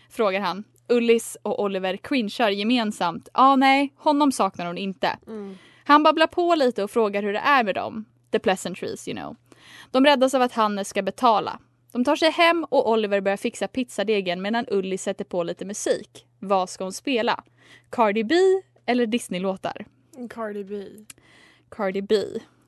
Frågar 0.09 0.41
han. 0.41 0.63
Ullis 0.89 1.37
och 1.41 1.63
Oliver 1.63 1.97
cringear 1.97 2.49
gemensamt. 2.49 3.29
Ja, 3.33 3.41
ah, 3.41 3.55
nej, 3.55 3.93
honom 3.97 4.31
saknar 4.31 4.65
hon 4.65 4.77
inte. 4.77 5.17
Mm. 5.27 5.57
Han 5.83 6.03
babblar 6.03 6.27
på 6.27 6.55
lite 6.55 6.83
och 6.83 6.91
frågar 6.91 7.23
hur 7.23 7.33
det 7.33 7.39
är 7.39 7.63
med 7.63 7.75
dem. 7.75 8.05
The 8.31 8.39
pleasantries, 8.39 9.07
you 9.07 9.17
know. 9.17 9.35
De 9.91 10.05
räddas 10.05 10.33
av 10.33 10.41
att 10.41 10.51
Hannes 10.51 10.89
ska 10.89 11.01
betala. 11.01 11.59
De 11.91 12.03
tar 12.03 12.15
sig 12.15 12.31
hem 12.31 12.63
och 12.63 12.91
Oliver 12.91 13.21
börjar 13.21 13.37
fixa 13.37 13.67
pizzadegen 13.67 14.41
medan 14.41 14.65
Ullis 14.67 15.03
sätter 15.03 15.25
på 15.25 15.43
lite 15.43 15.65
musik. 15.65 16.25
Vad 16.39 16.69
ska 16.69 16.83
hon 16.83 16.93
spela? 16.93 17.43
Cardi 17.89 18.23
B 18.23 18.35
eller 18.85 19.05
Disney-låtar? 19.05 19.85
Cardi 20.29 20.63
B. 20.63 20.83
Cardi 21.69 22.01
B. 22.01 22.15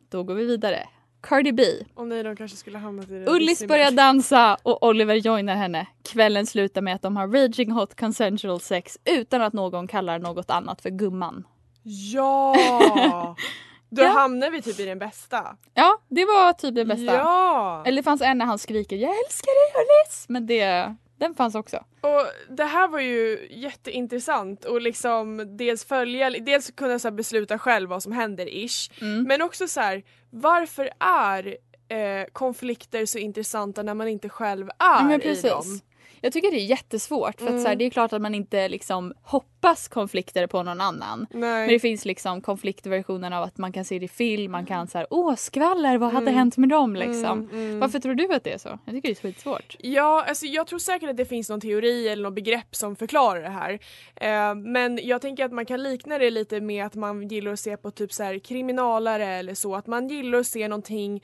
Då 0.09 0.23
går 0.23 0.35
vi 0.35 0.45
vidare. 0.45 0.87
Cardi 1.21 1.51
B. 1.51 1.63
Och 1.95 2.07
nej, 2.07 2.23
de 2.23 2.35
kanske 2.35 2.57
skulle 2.57 2.77
hamnat 2.77 3.09
i 3.09 3.13
det 3.13 3.31
Ullis 3.31 3.67
börjar 3.67 3.91
dansa 3.91 4.57
och 4.63 4.83
Oliver 4.83 5.15
joinar 5.15 5.55
henne. 5.55 5.87
Kvällen 6.03 6.45
slutar 6.45 6.81
med 6.81 6.95
att 6.95 7.01
de 7.01 7.17
har 7.17 7.27
raging 7.27 7.71
hot 7.71 7.99
consensual 7.99 8.59
sex 8.59 8.97
utan 9.05 9.41
att 9.41 9.53
någon 9.53 9.87
kallar 9.87 10.19
något 10.19 10.49
annat 10.49 10.81
för 10.81 10.89
gumman. 10.89 11.47
Ja! 11.83 13.35
Då 13.95 14.01
Ja. 14.01 14.07
hamnar 14.07 14.49
vi 14.49 14.61
typ 14.61 14.79
i 14.79 14.85
den 14.85 14.99
bästa. 14.99 15.55
Ja, 15.73 15.97
det 16.09 16.25
var 16.25 16.53
typ 16.53 16.75
det 16.75 16.85
bästa. 16.85 17.03
Ja! 17.13 17.83
Eller 17.85 17.97
det 17.97 18.03
fanns 18.03 18.21
en 18.21 18.37
när 18.37 18.45
han 18.45 18.59
skriker 18.59 18.95
“Jag 18.95 19.11
älskar 19.25 19.47
dig 19.47 19.81
Ullis” 19.83 20.25
men 20.29 20.47
det, 20.47 20.95
Den 21.19 21.35
fanns 21.35 21.55
också. 21.55 21.77
Och 22.01 22.55
det 22.57 22.63
här 22.63 22.87
var 22.87 22.99
ju 22.99 23.47
jätteintressant 23.51 24.65
och 24.65 24.81
liksom 24.81 25.57
dels 25.57 25.85
följa, 25.85 26.29
dels 26.29 26.71
kunna 26.71 26.99
så 26.99 27.11
besluta 27.11 27.59
själv 27.59 27.89
vad 27.89 28.03
som 28.03 28.11
händer 28.11 28.47
ish. 28.65 28.91
Mm. 29.01 29.23
Men 29.23 29.41
också 29.41 29.67
så 29.67 29.79
här, 29.81 30.03
varför 30.29 30.89
är 30.99 31.57
eh, 31.87 32.25
konflikter 32.33 33.05
så 33.05 33.17
intressanta 33.17 33.83
när 33.83 33.93
man 33.93 34.07
inte 34.07 34.29
själv 34.29 34.69
är 34.79 35.25
i 35.25 35.41
dem? 35.41 35.79
Jag 36.25 36.33
tycker 36.33 36.51
det 36.51 36.57
är 36.57 36.65
jättesvårt 36.65 37.39
för 37.41 37.47
att 37.47 37.51
så 37.51 37.57
här, 37.57 37.65
Mm. 37.65 37.77
det 37.77 37.85
är 37.85 37.89
klart 37.89 38.13
att 38.13 38.21
man 38.21 38.35
inte 38.35 38.69
liksom 38.69 39.13
hoppas 39.21 39.87
konflikter 39.87 40.47
på 40.47 40.63
någon 40.63 40.81
annan. 40.81 41.27
Men 41.31 41.41
det 41.41 41.47
Nej. 41.67 41.79
finns 41.79 42.05
liksom 42.05 42.41
konfliktversionen 42.41 43.33
av 43.33 43.43
att 43.43 43.57
man 43.57 43.71
kan 43.71 43.85
se 43.85 43.99
det 43.99 44.05
i 44.05 44.07
film, 44.07 44.51
man 44.51 44.65
kan 44.65 44.87
säga 44.87 45.07
åh 45.09 45.35
skvaller, 45.35 45.97
vad 45.97 46.11
hade 46.13 46.23
Mm. 46.27 46.35
hänt 46.37 46.57
med 46.57 46.69
dem 46.69 46.95
liksom. 46.95 47.39
Mm, 47.39 47.49
mm. 47.55 47.79
Varför 47.79 47.99
tror 47.99 48.15
du 48.15 48.33
att 48.33 48.43
det 48.43 48.53
är 48.53 48.57
så? 48.57 48.79
Jag 48.85 48.95
tycker 48.95 49.09
det 49.09 49.13
är 49.13 49.21
skitsvårt. 49.21 49.75
Ja, 49.79 50.25
alltså 50.27 50.45
jag 50.45 50.67
tror 50.67 50.79
säkert 50.79 51.09
att 51.09 51.17
det 51.17 51.25
finns 51.25 51.49
någon 51.49 51.61
teori 51.61 52.07
eller 52.07 52.23
något 52.23 52.33
begrepp 52.35 52.75
som 52.75 52.95
förklarar 52.95 53.41
det 53.41 53.49
här. 53.49 53.79
Eh, 54.15 54.55
men 54.55 54.99
jag 55.03 55.21
tänker 55.21 55.45
att 55.45 55.51
man 55.51 55.65
kan 55.65 55.83
likna 55.83 56.17
det 56.17 56.29
lite 56.29 56.61
med 56.61 56.85
att 56.85 56.95
man 56.95 57.27
gillar 57.27 57.51
att 57.53 57.59
se 57.59 57.77
på 57.77 57.91
typ 57.91 58.13
så 58.13 58.23
här 58.23 58.39
kriminalare 58.39 59.25
eller 59.27 59.53
så. 59.55 59.75
Att 59.75 59.87
man 59.87 60.07
gillar 60.07 60.39
att 60.39 60.47
se 60.47 60.67
någonting 60.67 61.23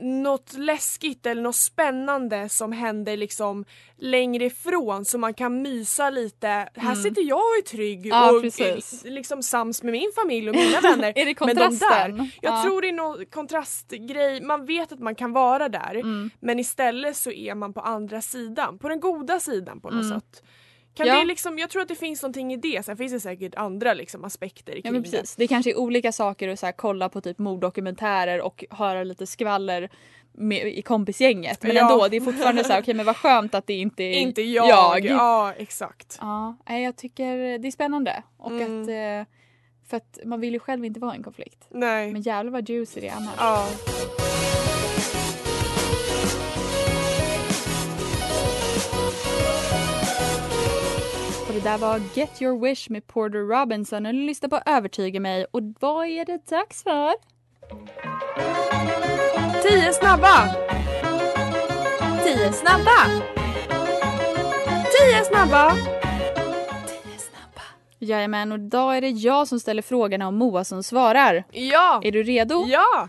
något 0.00 0.52
läskigt 0.52 1.26
eller 1.26 1.42
något 1.42 1.56
spännande 1.56 2.48
som 2.48 2.72
händer 2.72 3.16
liksom 3.16 3.64
längre 3.96 4.44
ifrån 4.44 5.04
så 5.04 5.18
man 5.18 5.34
kan 5.34 5.62
mysa 5.62 6.10
lite. 6.10 6.46
Här 6.48 6.68
Mm. 6.92 6.96
sitter 6.96 7.22
jag 7.22 7.36
och 7.38 7.58
är 7.58 7.62
trygg 7.62 8.06
Ja, 8.06 8.32
och 8.32 8.42
precis. 8.42 9.04
liksom 9.04 9.42
sams 9.42 9.82
med 9.82 9.92
min 9.92 10.12
familj 10.14 10.50
och 10.50 10.56
mina 10.56 10.80
vänner. 10.90 11.08
Är 11.08 11.12
det 11.14 11.24
de 11.24 11.34
kontrasten? 11.34 11.88
där, 12.16 12.30
jag 12.42 12.52
Ja. 12.54 12.62
tror 12.62 12.82
det 12.82 12.88
är 12.88 12.92
någon 12.92 13.26
kontrastgrej, 13.26 14.40
man 14.42 14.66
vet 14.66 14.92
att 14.92 15.00
man 15.00 15.14
kan 15.14 15.32
vara 15.32 15.68
där 15.68 15.94
Mm. 15.94 16.30
men 16.40 16.58
istället 16.58 17.16
så 17.16 17.30
är 17.32 17.54
man 17.54 17.72
på 17.72 17.80
andra 17.80 18.20
sidan, 18.20 18.78
på 18.78 18.88
den 18.88 19.00
goda 19.00 19.40
sidan 19.40 19.80
på 19.80 19.90
något 19.90 20.04
Mm. 20.04 20.20
sätt. 20.20 20.42
Kan 21.00 21.08
Ja. 21.08 21.20
det 21.20 21.24
liksom, 21.26 21.58
jag 21.58 21.70
tror 21.70 21.82
att 21.82 21.88
det 21.88 21.94
finns 21.94 22.22
någonting 22.22 22.52
i 22.52 22.56
det, 22.56 22.84
sen 22.84 22.96
finns 22.96 23.12
det 23.12 23.20
säkert 23.20 23.54
andra 23.54 23.94
liksom, 23.94 24.24
aspekter 24.24 24.72
Ja 24.76 24.82
kring 24.82 24.92
men 24.92 25.02
precis. 25.02 25.36
Det 25.36 25.46
kanske 25.48 25.70
är 25.70 25.78
olika 25.78 26.12
saker 26.12 26.48
att 26.48 26.58
så 26.58 26.66
här, 26.66 26.72
kolla 26.72 27.08
på 27.08 27.20
typ 27.20 27.38
morddokumentärer 27.38 28.40
och 28.40 28.64
höra 28.70 29.04
lite 29.04 29.26
skvaller 29.26 29.90
med, 30.32 30.66
i 30.66 30.82
kompisgänget. 30.82 31.62
Men 31.62 31.76
Ja. 31.76 31.92
ändå, 31.92 32.08
det 32.08 32.16
är 32.16 32.20
fortfarande 32.20 32.64
så 32.64 32.72
här, 32.72 32.82
okej 32.82 32.94
men 32.94 33.06
vad 33.06 33.16
skönt 33.16 33.54
att 33.54 33.66
det 33.66 33.74
inte 33.74 34.02
det. 34.02 34.16
är 34.16 34.20
Inte 34.20 34.42
jag. 34.42 34.68
jag. 34.68 35.04
Ja 35.04 35.52
exakt. 35.56 36.18
Ja, 36.20 36.56
jag 36.66 36.96
tycker 36.96 37.58
det 37.58 37.68
är 37.68 37.72
spännande. 37.72 38.22
Och 38.38 38.50
Mm. 38.52 38.82
att, 38.82 38.88
eh, 38.88 39.32
för 39.90 39.96
att 39.96 40.18
man 40.24 40.40
vill 40.40 40.52
ju 40.52 40.58
själv 40.58 40.84
inte 40.84 41.00
vara 41.00 41.14
i 41.14 41.16
en 41.16 41.22
konflikt. 41.22 41.66
Nej. 41.70 42.12
Men 42.12 42.22
jävlar 42.22 42.52
vad 42.52 42.68
juicy 42.68 43.00
det 43.00 43.08
är 43.08 43.14
annars. 43.16 43.34
Ja. 43.38 43.66
Och 51.50 51.56
det 51.56 51.62
där 51.62 51.78
var 51.78 52.00
Get 52.14 52.42
Your 52.42 52.60
Wish 52.60 52.90
med 52.90 53.06
Porter 53.06 53.38
Robinson 53.38 54.06
och 54.06 54.12
du 54.14 54.20
lyssnar 54.20 54.48
på 54.48 54.60
Övertyga 54.66 55.20
mig. 55.20 55.46
Och 55.50 55.60
vad 55.80 56.06
är 56.06 56.24
det 56.24 56.46
dags 56.46 56.82
för? 56.82 57.14
Tio 59.62 59.92
snabba! 59.92 60.54
Tio 62.24 62.52
snabba! 62.52 63.06
Tio 64.92 65.24
snabba! 65.24 65.76
Jajamän, 67.98 68.52
och 68.52 68.58
idag 68.58 68.96
är 68.96 69.00
det 69.00 69.08
jag 69.08 69.48
som 69.48 69.60
ställer 69.60 69.82
frågorna 69.82 70.26
och 70.26 70.34
Moa 70.34 70.64
som 70.64 70.82
svarar. 70.82 71.44
Ja! 71.50 72.00
Är 72.04 72.12
du 72.12 72.22
redo? 72.22 72.64
Ja! 72.68 73.08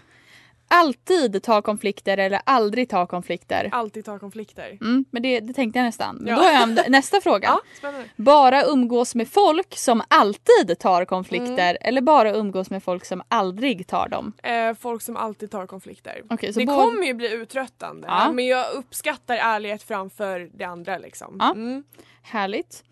Alltid 0.73 1.43
ta 1.43 1.62
konflikter 1.62 2.17
eller 2.17 2.41
aldrig 2.43 2.89
ta 2.89 3.05
konflikter? 3.07 3.69
Alltid 3.71 4.05
ta 4.05 4.19
konflikter. 4.19 4.77
Mm, 4.81 5.05
men 5.12 5.23
det, 5.23 5.39
det 5.39 5.53
tänkte 5.53 5.79
jag 5.79 5.86
nästan. 5.86 6.15
Men 6.15 6.27
Ja. 6.27 6.36
då 6.36 6.41
har 6.41 6.51
jag 6.51 6.89
nästa 6.91 7.21
fråga. 7.21 7.47
Ja, 7.47 7.62
spännande. 7.77 8.05
Bara 8.15 8.63
umgås 8.65 9.15
med 9.15 9.27
folk 9.27 9.77
som 9.77 10.01
alltid 10.07 10.79
tar 10.79 11.05
konflikter 11.05 11.69
Mm. 11.69 11.77
eller 11.81 12.01
bara 12.01 12.31
umgås 12.36 12.69
med 12.69 12.84
folk 12.84 13.05
som 13.05 13.21
aldrig 13.27 13.88
tar 13.88 14.10
dem? 14.10 14.34
Eh, 14.43 14.73
folk 14.79 15.01
som 15.01 15.17
alltid 15.17 15.51
tar 15.51 15.67
konflikter. 15.67 16.21
Så 16.53 16.60
det 16.60 16.65
kommer 16.65 17.03
ju 17.05 17.13
bli 17.13 17.34
uttröttande 17.34 18.07
Ja. 18.07 18.31
men 18.31 18.45
jag 18.47 18.71
uppskattar 18.73 19.36
ärlighet 19.36 19.84
framför 19.84 20.49
det 20.53 20.63
andra 20.63 20.97
liksom. 20.97 21.38
Ja. 21.39 21.51
Mm. 21.51 21.84
Härligt. 22.23 22.84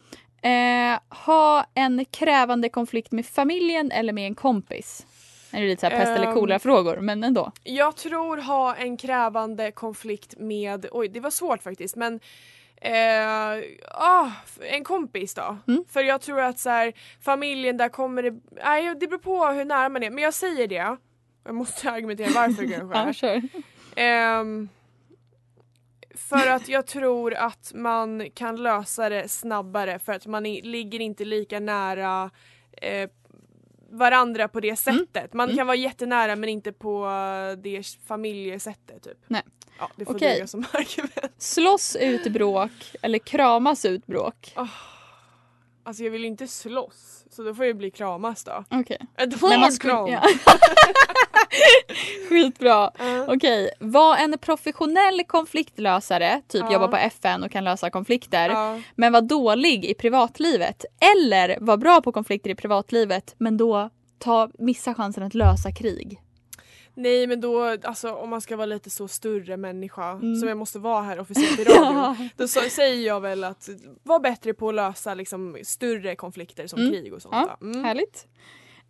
Eh, 0.41 0.99
ha 1.25 1.65
en 1.73 2.05
krävande 2.05 2.69
konflikt 2.69 3.11
med 3.11 3.25
familjen 3.25 3.91
eller 3.91 4.13
med 4.13 4.25
en 4.27 4.35
kompis? 4.35 5.05
Det 5.51 5.57
är 5.57 5.62
lite 5.62 5.81
så 5.81 5.89
pest 5.89 6.12
eller 6.12 6.27
Ehm. 6.27 6.33
kolera 6.33 6.59
frågor 6.59 6.97
men 6.97 7.23
ändå. 7.23 7.51
Jag 7.63 7.95
tror 7.95 8.38
ha 8.38 8.75
en 8.75 8.97
krävande 8.97 9.71
konflikt 9.71 10.35
med, 10.38 10.85
oj 10.91 11.07
det 11.07 11.19
var 11.19 11.29
svårt 11.29 11.63
faktiskt 11.63 11.95
men 11.95 12.19
eh, 12.81 13.63
ah, 13.91 14.31
en 14.62 14.83
kompis 14.83 15.33
då. 15.33 15.57
Mm. 15.67 15.83
För 15.89 16.03
jag 16.03 16.21
tror 16.21 16.41
att 16.41 16.59
så 16.59 16.69
här, 16.69 16.93
familjen 17.21 17.77
där 17.77 17.89
kommer 17.89 18.23
det, 18.23 18.39
nej 18.63 18.95
det 18.99 19.07
beror 19.07 19.19
på 19.19 19.45
hur 19.47 19.65
nära 19.65 19.89
man 19.89 20.03
är 20.03 20.09
men 20.09 20.23
jag 20.23 20.33
säger 20.33 20.67
det. 20.67 20.97
Jag 21.45 21.55
måste 21.55 21.91
argumentera 21.91 22.29
varför 22.35 22.93
kanske. 22.93 23.41
Ja. 23.95 24.01
Ehm, 24.03 24.69
för 26.15 26.47
att 26.47 26.67
jag 26.67 26.85
tror 26.88 27.33
att 27.33 27.71
man 27.75 28.29
kan 28.33 28.63
lösa 28.63 29.09
det 29.09 29.29
snabbare 29.29 29.99
för 29.99 30.13
att 30.13 30.25
man 30.25 30.43
ligger 30.43 30.99
inte 30.99 31.25
lika 31.25 31.59
nära 31.59 32.29
eh, 32.81 33.09
varandra 33.91 34.47
på 34.47 34.60
det 34.60 34.75
sättet. 34.75 35.34
Man 35.34 35.45
Mm. 35.49 35.58
kan 35.58 35.67
vara 35.67 35.78
jättenära 35.78 36.36
men 36.36 36.49
inte 36.49 36.71
på 36.71 37.08
det 37.58 37.84
familjesättet 38.08 39.04
typ. 39.04 39.17
Nej. 39.28 39.41
Ja, 39.80 39.89
det 39.95 40.06
får 40.06 40.13
duga 40.19 40.47
som 40.47 40.65
argument. 40.73 41.34
Slåss 41.38 41.95
ut 41.95 42.23
bråk 42.34 42.71
eller 43.02 43.19
kramas 43.19 43.86
ut 43.86 44.06
bråk? 44.08 44.54
Alltså 45.89 46.04
jag 46.04 46.12
vill 46.12 46.25
inte 46.25 46.47
slåss 46.47 47.23
så 47.32 47.43
då 47.43 47.54
får 47.54 47.65
jag 47.65 47.78
bli 47.78 47.91
kramas 47.91 48.43
då. 48.43 48.63
Okej. 48.71 48.97
Ett 49.17 49.41
Men 49.41 49.49
man 49.60 49.63
hårt 49.63 49.80
kram! 49.80 50.08
ja. 50.08 50.21
Skitbra. 52.30 52.91
Ja. 52.99 53.25
Okej, 53.28 53.69
var 53.80 54.17
en 54.17 54.38
professionell 54.41 55.23
konfliktlösare, 55.28 56.41
typ 56.47 56.62
Ja. 56.62 56.73
jobba 56.73 56.88
på 56.88 56.97
FN 56.97 57.43
och 57.43 57.52
kan 57.52 57.63
lösa 57.63 57.89
konflikter, 57.89 58.49
Ja. 58.49 58.80
men 58.95 59.13
var 59.13 59.21
dålig 59.21 59.86
i 59.86 59.93
privatlivet. 59.93 60.86
Eller 61.15 61.58
var 61.62 61.78
bra 61.78 62.02
på 62.02 62.12
konflikter 62.12 62.49
i 62.49 62.56
privatlivet 62.56 63.36
men 63.38 63.58
då 63.58 63.89
ta, 64.19 64.49
missa 64.60 64.93
chansen 64.93 65.23
att 65.23 65.34
lösa 65.34 65.71
krig. 65.71 66.19
Nej 66.99 67.27
men 67.27 67.41
då, 67.41 67.63
alltså 67.83 68.12
om 68.12 68.29
man 68.29 68.41
ska 68.41 68.55
vara 68.55 68.65
lite 68.65 68.89
så 68.89 69.07
större 69.07 69.57
människa 69.57 70.12
Mm. 70.12 70.35
som 70.35 70.47
jag 70.49 70.57
måste 70.57 70.79
vara 70.79 71.01
här 71.01 71.19
officiellt 71.19 71.59
i 71.59 71.63
radio. 71.63 71.79
Ja. 71.97 72.15
Då 72.38 72.47
så, 72.47 72.59
säger 72.69 73.07
jag 73.07 73.21
väl 73.21 73.43
att 73.43 73.69
var 74.03 74.19
bättre 74.19 74.53
på 74.53 74.69
att 74.69 74.75
lösa 74.75 75.13
liksom, 75.13 75.57
större 75.63 76.15
konflikter 76.15 76.67
som 76.67 76.79
Mm. 76.79 76.91
krig 76.91 77.13
och 77.13 77.21
sånt. 77.21 77.35
Ja. 77.35 77.57
Mm. 77.62 77.83
Härligt. 77.83 78.27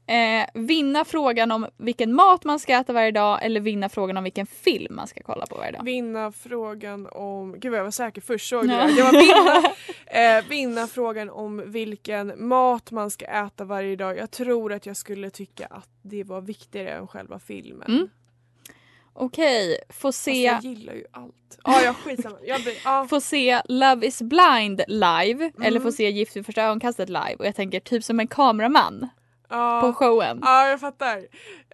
Eh, 0.09 0.45
vinna 0.53 1.05
frågan 1.05 1.51
om 1.51 1.67
vilken 1.77 2.13
mat 2.15 2.43
man 2.43 2.59
ska 2.59 2.73
äta 2.73 2.93
varje 2.93 3.11
dag 3.11 3.39
eller 3.45 3.59
vinna 3.59 3.89
frågan 3.89 4.17
om 4.17 4.23
vilken 4.23 4.45
film 4.45 4.95
man 4.95 5.07
ska 5.07 5.21
kolla 5.23 5.45
på 5.45 5.55
varje 5.55 5.71
dag. 5.71 5.83
Vinna 5.83 6.31
frågan 6.31 7.07
om, 7.11 7.59
gud 7.59 7.71
vad 7.71 7.79
jag 7.79 7.83
var 7.83 7.91
säker 7.91 8.21
först 8.21 8.49
såg 8.49 8.67
du 8.67 8.73
Ja. 8.73 8.85
det? 8.87 9.01
Var 9.03 9.11
vinna, 9.11 9.69
eh, 10.39 10.45
vinna 10.49 10.87
frågan 10.87 11.29
om 11.29 11.63
vilken 11.65 12.47
mat 12.47 12.91
man 12.91 13.11
ska 13.11 13.25
äta 13.25 13.63
varje 13.63 13.95
dag. 13.95 14.17
Jag 14.17 14.31
tror 14.31 14.73
att 14.73 14.85
jag 14.85 14.97
skulle 14.97 15.29
tycka 15.29 15.65
att 15.65 15.89
det 16.01 16.23
var 16.23 16.41
viktigare 16.41 16.89
än 16.89 17.07
själva 17.07 17.39
filmen. 17.39 17.87
Mm. 17.91 18.09
Okej, 19.13 19.77
få 19.89 20.11
se, 20.11 20.43
jag 20.43 20.63
gillar 20.63 20.93
ju 20.93 21.03
allt. 21.11 21.59
Ja, 21.63 21.81
jag 21.81 21.95
skitsamma. 21.95 22.37
Jag, 22.45 22.61
blir- 22.61 22.77
ja. 22.85 23.07
få 23.09 23.21
se 23.21 23.61
Love 23.65 24.07
is 24.07 24.21
blind 24.21 24.81
live 24.87 25.43
Mm. 25.55 25.61
eller 25.63 25.79
få 25.79 25.91
se 25.91 26.09
Gift 26.09 26.35
vid 26.35 26.45
första 26.45 26.63
ögonkastet 26.63 27.09
live. 27.09 27.35
Och 27.39 27.45
jag 27.45 27.55
tänker 27.55 27.79
typ 27.79 28.03
som 28.03 28.19
en 28.19 28.27
kameraman 28.27 29.07
Ja. 29.49 29.81
på 29.81 29.93
showen. 29.93 30.39
Ja, 30.41 30.67
jag 30.67 30.79
fattar. 30.79 31.17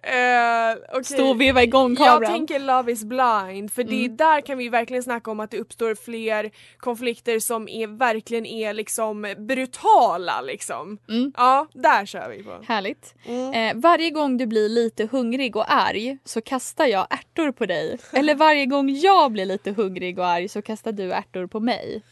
Eh, 0.02 0.76
okej. 0.92 1.04
Stå 1.04 1.28
och 1.30 1.40
veva 1.40 1.62
igång 1.62 1.96
Jag 1.98 2.06
kameran. 2.06 2.32
tänker 2.32 2.58
Love 2.60 2.92
is 2.92 3.04
blind 3.04 3.72
för 3.72 3.84
det, 3.84 4.04
Mm. 4.04 4.16
där 4.16 4.40
kan 4.40 4.58
vi 4.58 4.68
verkligen 4.68 5.02
snacka 5.02 5.30
om 5.30 5.40
att 5.40 5.50
det 5.50 5.58
uppstår 5.58 5.94
fler 5.94 6.50
konflikter 6.78 7.38
som 7.40 7.68
är, 7.68 7.86
verkligen 7.86 8.46
är 8.46 8.72
liksom 8.74 9.34
brutala 9.38 10.40
liksom. 10.40 10.98
Mm. 11.08 11.32
Ja, 11.36 11.66
där 11.72 12.06
kör 12.06 12.28
vi 12.36 12.42
på. 12.42 12.58
Härligt. 12.68 13.14
Mm. 13.24 13.52
Eh, 13.76 13.82
varje 13.82 14.10
gång 14.10 14.36
du 14.36 14.46
blir 14.46 14.68
lite 14.68 15.08
hungrig 15.12 15.56
och 15.56 15.72
arg 15.72 16.18
så 16.24 16.40
kastar 16.40 16.86
jag 16.86 17.06
ärtor 17.10 17.52
på 17.52 17.66
dig. 17.66 17.98
Eller 18.12 18.34
varje 18.34 18.66
gång 18.66 18.90
jag 18.90 19.32
blir 19.32 19.46
lite 19.46 19.70
hungrig 19.72 20.18
och 20.18 20.26
arg 20.26 20.48
så 20.48 20.62
kastar 20.62 20.92
du 20.92 21.12
ärtor 21.12 21.46
på 21.46 21.60
mig. 21.60 22.02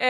Eh, 0.00 0.08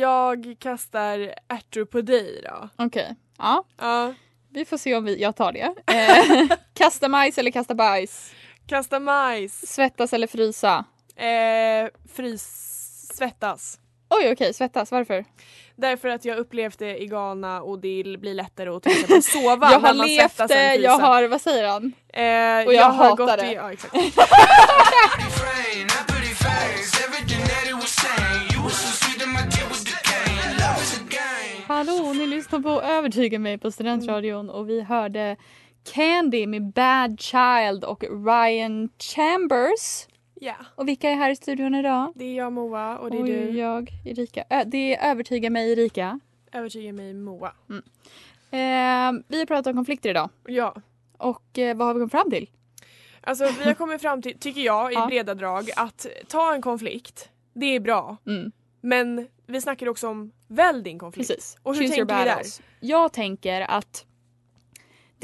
jag 0.00 0.54
kastar 0.58 1.34
ärtor 1.48 1.84
på 1.84 2.00
dig 2.00 2.40
då. 2.44 2.68
Okej. 2.84 3.16
Ja, 3.38 3.64
Ja. 3.80 4.14
vi 4.52 4.64
får 4.64 4.76
se 4.78 4.94
om 4.96 5.04
vi, 5.04 5.20
jag 5.22 5.36
tar 5.36 5.52
det. 5.52 5.74
Eh, 5.94 6.56
kasta 6.74 7.08
majs 7.08 7.38
eller 7.38 7.50
kasta 7.50 7.74
bajs? 7.74 8.30
Kasta 8.66 9.00
majs. 9.00 9.66
Svettas 9.74 10.12
eller 10.12 10.26
frysa? 10.26 10.84
Eh, 11.16 11.88
frys... 12.14 12.70
Svettas. 13.14 13.78
Oj 14.10 14.32
okej, 14.32 14.54
svettas. 14.54 14.90
Varför? 14.90 15.24
Därför 15.76 16.08
att 16.08 16.24
jag 16.24 16.38
upplevt 16.38 16.78
det 16.78 17.02
i 17.02 17.06
Ghana 17.06 17.62
och 17.62 17.78
det 17.78 18.16
blir 18.20 18.34
lättare 18.34 18.68
att 18.70 18.82
till 18.82 18.92
exempel 18.92 19.22
sova 19.32 19.70
jag 19.72 19.80
har 19.80 19.80
när 19.80 19.94
man 19.94 20.06
levt 20.06 20.48
det, 20.48 20.74
jag 20.74 20.98
har, 20.98 21.28
vad 21.28 21.40
säger 21.40 21.68
han? 21.68 21.92
Eh, 22.12 22.66
Och 22.66 22.74
jag 22.74 22.74
jag 22.74 22.84
har 22.90 22.92
hatar 23.04 23.16
gått 23.16 23.38
det. 23.38 23.46
i, 23.50 23.54
ja, 23.54 23.72
exakt. 23.72 23.94
Hallå, 31.74 32.12
ni 32.12 32.26
lyssnar 32.26 32.60
på 32.60 32.82
Övertyga 32.82 33.38
mig 33.38 33.58
på 33.58 33.70
Studentradion 33.70 34.50
och 34.50 34.68
vi 34.68 34.80
hörde 34.80 35.36
Candy 35.94 36.46
med 36.46 36.62
Bad 36.72 37.20
Child 37.20 37.84
och 37.84 38.02
Ryan 38.26 38.88
Chambers. 38.98 40.06
Ja, 40.34 40.54
Och 40.74 40.88
vilka 40.88 41.10
är 41.10 41.14
här 41.14 41.30
i 41.30 41.36
studion 41.36 41.74
idag? 41.74 42.12
det 42.14 42.24
är 42.24 42.34
jag 42.36 42.52
Moa 42.52 42.98
och 42.98 43.10
det 43.10 43.16
är 43.16 43.22
Oj, 43.22 43.30
du. 43.30 43.58
jag, 43.58 43.90
Erika. 44.04 44.44
Ö, 44.50 44.62
det 44.66 44.96
är 44.96 45.10
Övertyga 45.10 45.50
mig, 45.50 45.72
Erika. 45.72 46.20
Övertyga 46.52 46.92
mig 46.92 47.14
Moa. 47.14 47.52
Eh, 48.50 49.12
vi 49.28 49.38
har 49.38 49.46
pratat 49.46 49.66
om 49.66 49.74
konflikter 49.74 50.10
idag. 50.10 50.30
Ja. 50.46 50.74
Och 51.18 51.58
eh, 51.58 51.76
vad 51.76 51.86
har 51.86 51.94
vi 51.94 51.98
kommit 52.00 52.10
fram 52.12 52.30
till? 52.30 52.50
Alltså 53.20 53.44
vi 53.58 53.64
har 53.64 53.74
kommit 53.74 54.00
fram 54.00 54.22
till, 54.22 54.38
tycker 54.38 54.60
jag, 54.60 54.92
i 54.92 54.94
Ja. 54.94 55.06
breda 55.06 55.34
drag 55.34 55.70
att 55.76 56.06
ta 56.28 56.54
en 56.54 56.62
konflikt, 56.62 57.28
det 57.52 57.66
är 57.66 57.80
bra. 57.80 58.16
Mm, 58.26 58.52
Men 58.80 59.28
vi 59.46 59.60
snackar 59.60 59.88
också 59.88 60.08
om 60.08 60.32
välj 60.48 60.82
din 60.82 60.98
konflikt. 60.98 61.28
precis. 61.28 61.56
Och 61.62 61.74
hur 61.74 61.82
Choose 61.82 61.94
tänker 61.94 62.18
vi 62.18 62.24
där? 62.24 62.42
Jag 62.80 63.12
tänker 63.12 63.60
att 63.60 64.04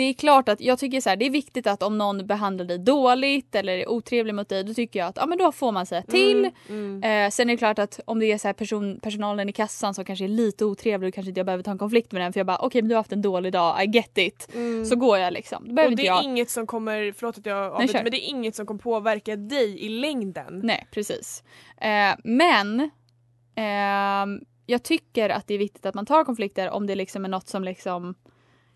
det 0.01 0.05
är 0.05 0.13
klart 0.15 0.49
att 0.49 0.61
jag 0.61 0.79
tycker 0.79 1.01
så 1.01 1.09
här, 1.09 1.17
det 1.17 1.27
är 1.27 1.31
viktigt 1.31 1.67
att 1.67 1.83
om 1.83 1.99
någon 1.99 2.27
behandlar 2.27 2.65
dig 2.65 2.79
dåligt 2.79 3.55
eller 3.55 3.73
är 3.73 3.89
otrevlig 3.89 4.35
mot 4.35 4.49
dig 4.49 4.65
då 4.65 4.75
tycker 4.75 4.99
jag 4.99 5.09
att 5.09 5.17
ja, 5.17 5.27
men 5.27 5.39
då 5.39 5.53
får 5.53 5.73
man 5.73 5.87
säga 5.87 6.03
till. 6.03 6.51
Mm. 6.69 7.03
Eh, 7.03 7.31
sen 7.31 7.51
är 7.51 7.55
det 7.55 7.57
klart 7.57 7.79
att 7.79 8.01
om 8.05 8.19
det 8.19 8.33
är 8.33 8.39
så 8.39 8.49
här 8.49 8.53
person, 8.53 9.01
personalen 9.01 9.49
i 9.49 9.53
kassan 9.53 9.95
som 9.95 10.05
kanske 10.05 10.25
är 10.25 10.29
lite 10.29 10.65
otrevlig 10.65 11.09
och 11.09 11.15
kanske 11.15 11.29
inte 11.29 11.39
jag 11.39 11.47
behöver 11.47 11.65
ta 11.65 11.71
en 11.71 11.79
konflikt 11.79 12.13
med 12.13 12.23
den 12.23 12.33
för 12.33 12.41
jag 12.41 12.47
bara 12.47 12.59
okej 12.59 12.83
men 12.83 12.89
du 12.89 12.95
har 12.95 13.01
haft 13.01 13.13
en 13.13 13.23
dålig 13.23 13.53
dag, 13.53 13.85
I 13.85 13.87
get 13.87 14.19
it. 14.19 14.49
Mm. 14.55 14.85
Så 14.85 14.97
går 14.97 15.19
jag 15.19 15.33
liksom. 15.33 15.69
Då 15.69 15.75
behöver 15.75 15.93
Och 15.93 15.97
det 15.97 16.03
är 16.03 16.07
jag... 16.07 16.25
inget 16.25 16.51
som 16.51 16.67
kommer, 16.67 17.13
förlåt 17.17 17.39
att 17.39 17.47
jag 17.47 17.73
avbryter, 17.73 18.03
men 18.03 18.11
det 18.13 18.27
är 18.27 18.29
inget 18.29 18.55
som 18.57 18.67
kommer 18.67 18.81
påverka 18.81 19.37
dig 19.37 19.85
i 19.85 19.89
längden. 19.89 20.61
Nej 20.65 20.87
precis. 20.91 21.43
Eh, 21.81 22.17
men 22.25 22.91
ehm, 23.55 24.41
jag 24.71 24.83
tycker 24.83 25.29
att 25.29 25.47
det 25.47 25.55
är 25.55 25.59
viktigt 25.59 25.87
att 25.87 25.95
man 25.95 26.07
tar 26.07 26.25
konflikter 26.25 26.71
om 26.71 26.87
det 26.87 26.95
liksom 26.95 27.25
är 27.25 27.29
något 27.29 27.49
som 27.49 27.65
liksom 27.65 28.15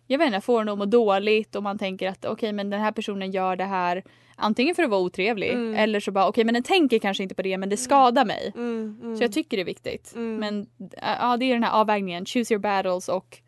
jag 0.06 0.18
vet 0.18 0.26
inte, 0.26 0.40
får 0.40 0.60
en 0.60 0.68
att 0.68 0.78
må 0.78 0.84
dåligt 0.84 1.56
och 1.56 1.62
man 1.62 1.78
tänker 1.78 2.08
att 2.08 2.24
okej 2.24 2.52
men 2.52 2.70
den 2.70 2.80
här 2.80 2.92
personen 2.92 3.30
gör 3.30 3.56
det 3.56 3.64
här 3.64 4.02
antingen 4.36 4.74
för 4.74 4.82
att 4.82 4.90
vara 4.90 5.00
otrevlig 5.00 5.50
Mm. 5.50 5.74
eller 5.74 6.00
så 6.00 6.12
bara 6.12 6.28
okej 6.28 6.44
men 6.44 6.54
den 6.54 6.62
tänker 6.62 6.98
kanske 6.98 7.22
inte 7.22 7.34
på 7.34 7.42
det 7.42 7.58
men 7.58 7.68
det 7.68 7.76
skadar 7.76 8.24
mig. 8.24 8.52
Mm, 8.54 8.98
mm. 9.02 9.16
Så 9.16 9.24
jag 9.24 9.32
tycker 9.32 9.56
det 9.56 9.62
är 9.62 9.64
viktigt. 9.64 10.12
Mm. 10.14 10.36
Men 10.36 10.66
äh, 10.80 11.08
ja, 11.20 11.36
det 11.36 11.44
är 11.44 11.52
den 11.52 11.62
här 11.62 11.80
avvägningen. 11.80 12.26
Choose 12.26 12.54
your 12.54 12.60
battles 12.60 13.08
och 13.08 13.38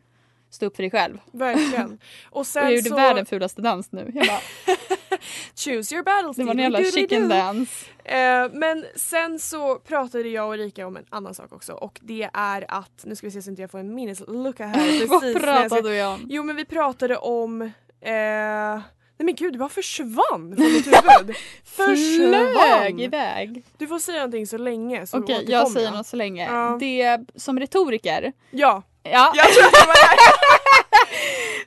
stå 0.51 0.67
upp 0.67 0.77
för 0.77 0.83
dig 0.83 0.91
själv. 0.91 1.19
Verkligen. 1.33 1.99
Och 2.31 2.37
Och 2.41 2.47
sen 2.47 2.63
jag 2.63 2.73
gjorde 2.75 2.89
så... 2.89 2.95
världens 2.97 3.29
fulaste 3.29 3.63
dans 3.63 3.93
nu. 3.93 4.13
Jag 4.15 4.27
bara, 4.27 4.41
Choose 5.57 5.95
your 5.95 6.05
battles. 6.05 6.37
det 6.37 6.45
var 6.45 6.53
en 6.53 6.59
jävla 6.59 6.85
chicken 6.85 7.29
dance. 7.29 7.87
Eh, 8.05 8.51
men 8.53 8.85
sen 8.97 9.39
så 9.39 9.79
pratade 9.79 10.29
jag 10.29 10.49
och 10.49 10.55
Erika 10.55 10.87
om 10.87 10.97
en 10.97 11.05
annan 11.09 11.35
sak 11.35 11.53
också 11.53 11.73
och 11.73 12.01
det 12.03 12.31
är 12.33 12.65
att, 12.69 13.05
nu 13.05 13.17
ska 13.17 13.27
vi 13.27 13.31
se 13.31 13.43
så 13.43 13.51
inte 13.51 13.63
jag 13.63 13.71
får 13.71 13.79
en 13.79 13.95
minneslucka 13.95 14.67
här. 14.67 14.75
precis 14.91 15.09
Vad 15.09 15.25
jag 15.25 15.31
ska- 15.31 15.41
pratade 15.41 15.91
vi 15.91 16.03
om? 16.03 16.27
Jo 16.29 16.43
men 16.43 16.57
vi 16.57 16.65
pratade 16.65 17.17
om 17.17 17.63
eh, 18.01 18.81
Nej 19.19 19.25
men 19.25 19.35
gud 19.35 19.53
det 19.53 19.59
bara 19.59 19.69
försvann 19.69 20.17
från 20.29 20.73
mitt 20.73 20.87
huvud. 20.87 21.37
Flög 21.65 21.97
försvann! 21.97 23.01
iväg. 23.01 23.65
Du 23.79 23.87
får 23.87 23.99
säga 23.99 24.19
någonting 24.19 24.47
så 24.47 24.59
länge 24.59 25.07
Okej, 25.13 25.19
återkommer 25.19 25.53
jag 25.53 25.71
säger 25.71 25.91
något 25.91 26.07
så 26.07 26.17
länge. 26.17 26.47
Ja. 26.47 26.77
Det 26.81 27.21
som 27.35 27.61
retoriker. 27.61 28.33
Ja, 28.51 28.83
Ja, 29.13 29.33
jag 29.37 29.47
att 29.47 29.73
det 29.73 29.87
var 29.87 29.95
det 29.95 30.07
här. 30.07 30.19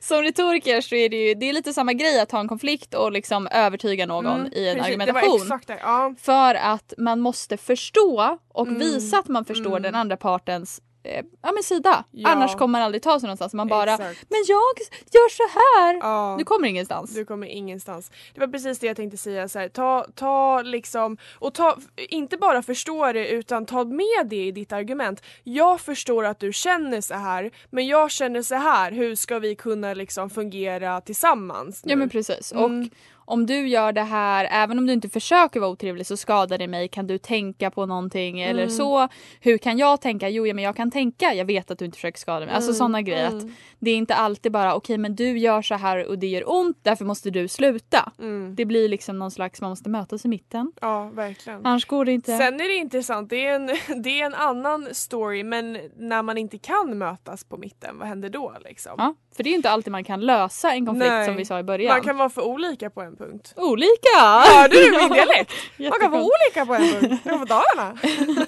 som 0.00 0.22
retoriker 0.22 0.80
så 0.80 0.94
är 0.94 1.08
det 1.08 1.16
ju 1.16 1.34
det 1.34 1.48
är 1.48 1.52
lite 1.52 1.72
samma 1.72 1.92
grej 1.92 2.20
att 2.20 2.32
ha 2.32 2.40
en 2.40 2.48
konflikt 2.48 2.94
och 2.94 3.12
liksom 3.12 3.46
övertyga 3.46 4.06
någon 4.06 4.26
Mm, 4.26 4.52
i 4.52 4.68
en 4.68 4.76
precis, 4.76 4.86
argumentation. 4.94 5.60
det. 5.66 5.78
Ja. 5.82 6.14
För 6.20 6.54
att 6.54 6.92
man 6.98 7.20
måste 7.20 7.56
förstå 7.56 8.38
och 8.54 8.66
Mm, 8.66 8.78
visa 8.80 9.18
att 9.18 9.28
man 9.28 9.44
förstår 9.44 9.70
mm. 9.70 9.82
den 9.82 9.94
andra 9.94 10.16
partens 10.16 10.80
eh, 11.02 11.24
ja, 11.42 11.52
men 11.52 11.62
sida. 11.62 12.04
Ja. 12.10 12.28
Annars 12.28 12.54
kommer 12.56 12.72
man 12.72 12.82
aldrig 12.82 13.02
ta 13.02 13.20
sig 13.20 13.26
någonstans. 13.26 13.54
Man 13.54 13.68
bara 13.68 13.92
Exakt. 13.94 14.30
“men 14.30 14.44
jag 14.48 14.78
gör 15.12 15.28
så 15.28 15.58
här”. 15.58 15.94
Ja. 15.94 16.34
Du 16.38 16.44
kommer 16.44 16.68
ingenstans. 16.68 17.14
Du 17.14 17.24
kommer 17.24 17.46
ingenstans. 17.46 18.10
Det 18.34 18.40
var 18.40 18.48
precis 18.48 18.78
det 18.78 18.86
jag 18.86 18.96
tänkte 18.96 19.16
säga. 19.16 19.48
Så 19.48 19.58
här, 19.58 19.68
ta, 19.68 20.06
ta 20.14 20.62
liksom, 20.62 21.16
och 21.38 21.54
ta, 21.54 21.76
inte 21.96 22.36
bara 22.36 22.62
förstå 22.62 23.12
det 23.12 23.28
utan 23.28 23.66
ta 23.66 23.84
med 23.84 24.26
det 24.26 24.46
i 24.46 24.52
ditt 24.52 24.72
argument. 24.72 25.22
Jag 25.44 25.80
förstår 25.80 26.24
att 26.24 26.40
du 26.40 26.52
känner 26.52 27.00
så 27.00 27.14
här 27.14 27.50
men 27.70 27.86
jag 27.86 28.10
känner 28.10 28.42
så 28.42 28.54
här. 28.54 28.92
Hur 28.92 29.14
ska 29.14 29.38
vi 29.38 29.54
kunna 29.54 29.94
liksom 29.94 30.30
fungera 30.30 31.00
tillsammans? 31.00 31.84
Nu? 31.84 31.92
Ja 31.92 31.96
men 31.96 32.08
precis. 32.08 32.52
Mm. 32.52 32.64
Och 32.64 32.96
om 33.30 33.46
du 33.46 33.68
gör 33.68 33.92
det 33.92 34.02
här, 34.02 34.48
även 34.50 34.78
om 34.78 34.86
du 34.86 34.92
inte 34.92 35.08
försöker 35.08 35.60
vara 35.60 35.70
otrevlig 35.70 36.06
så 36.06 36.16
skadar 36.16 36.58
det 36.58 36.68
mig. 36.68 36.88
Kan 36.88 37.06
du 37.06 37.18
tänka 37.18 37.70
på 37.70 37.86
någonting 37.86 38.40
eller 38.40 38.62
Mm. 38.62 38.74
så? 38.74 39.08
Hur 39.40 39.58
kan 39.58 39.78
jag 39.78 40.00
tänka? 40.00 40.28
Jo 40.28 40.46
ja, 40.46 40.54
men 40.54 40.64
jag 40.64 40.76
kan 40.76 40.90
tänka. 40.90 41.34
Jag 41.34 41.44
vet 41.44 41.70
att 41.70 41.78
du 41.78 41.84
inte 41.84 41.96
försöker 41.96 42.18
skada 42.18 42.46
mig. 42.46 42.54
Alltså 42.54 42.70
Mm, 42.70 42.78
sådana 42.78 43.02
grejer. 43.02 43.26
Att 43.26 43.32
mm. 43.32 43.52
det 43.78 43.90
är 43.90 43.96
inte 43.96 44.14
alltid 44.14 44.52
bara 44.52 44.74
okej 44.74 44.98
men 44.98 45.14
du 45.14 45.38
gör 45.38 45.62
så 45.62 45.74
här 45.74 46.06
och 46.06 46.18
det 46.18 46.26
gör 46.26 46.50
ont 46.50 46.78
därför 46.82 47.04
måste 47.04 47.30
du 47.30 47.48
sluta. 47.48 48.12
Mm. 48.18 48.54
Det 48.54 48.64
blir 48.64 48.88
liksom 48.88 49.18
någon 49.18 49.30
slags, 49.30 49.60
man 49.60 49.70
måste 49.70 49.88
mötas 49.90 50.24
i 50.24 50.28
mitten. 50.28 50.72
Ja 50.80 51.10
verkligen. 51.14 51.66
Annars 51.66 51.86
går 51.86 52.04
det 52.04 52.12
inte. 52.12 52.36
Sen 52.36 52.54
är 52.60 52.68
det 52.68 52.74
intressant, 52.76 53.30
det 53.30 53.46
är, 53.46 53.54
en, 53.54 53.66
det 54.02 54.20
är 54.20 54.26
en 54.26 54.34
annan 54.34 54.88
story 54.92 55.42
men 55.44 55.78
när 55.96 56.22
man 56.22 56.38
inte 56.38 56.58
kan 56.58 56.98
mötas 56.98 57.44
på 57.44 57.56
mitten, 57.56 57.98
vad 57.98 58.08
händer 58.08 58.28
då 58.28 58.54
liksom? 58.64 58.92
Ja, 58.98 59.14
för 59.36 59.42
det 59.42 59.50
är 59.50 59.54
inte 59.54 59.70
alltid 59.70 59.92
man 59.92 60.04
kan 60.04 60.20
lösa 60.20 60.72
en 60.72 60.86
konflikt 60.86 61.10
Nej. 61.10 61.26
som 61.26 61.36
vi 61.36 61.44
sa 61.44 61.58
i 61.58 61.62
början. 61.62 61.94
Man 61.94 62.02
kan 62.02 62.16
vara 62.16 62.28
för 62.28 62.42
olika 62.42 62.90
på 62.90 63.00
en 63.02 63.16
punkt. 63.20 63.54
Olika! 63.56 64.18
Hörde 64.46 64.74
du 64.74 64.90
min 64.90 65.08
dialekt? 65.12 65.52
Man 65.78 66.00
kan 66.00 66.10
vara 66.10 66.22
olika 66.22 66.66
på 66.66 66.74
en 66.74 66.82
punkt. 67.00 67.20
Det 67.24 67.30
var 67.30 67.38
på 67.38 67.44
Dalarna. 67.44 67.98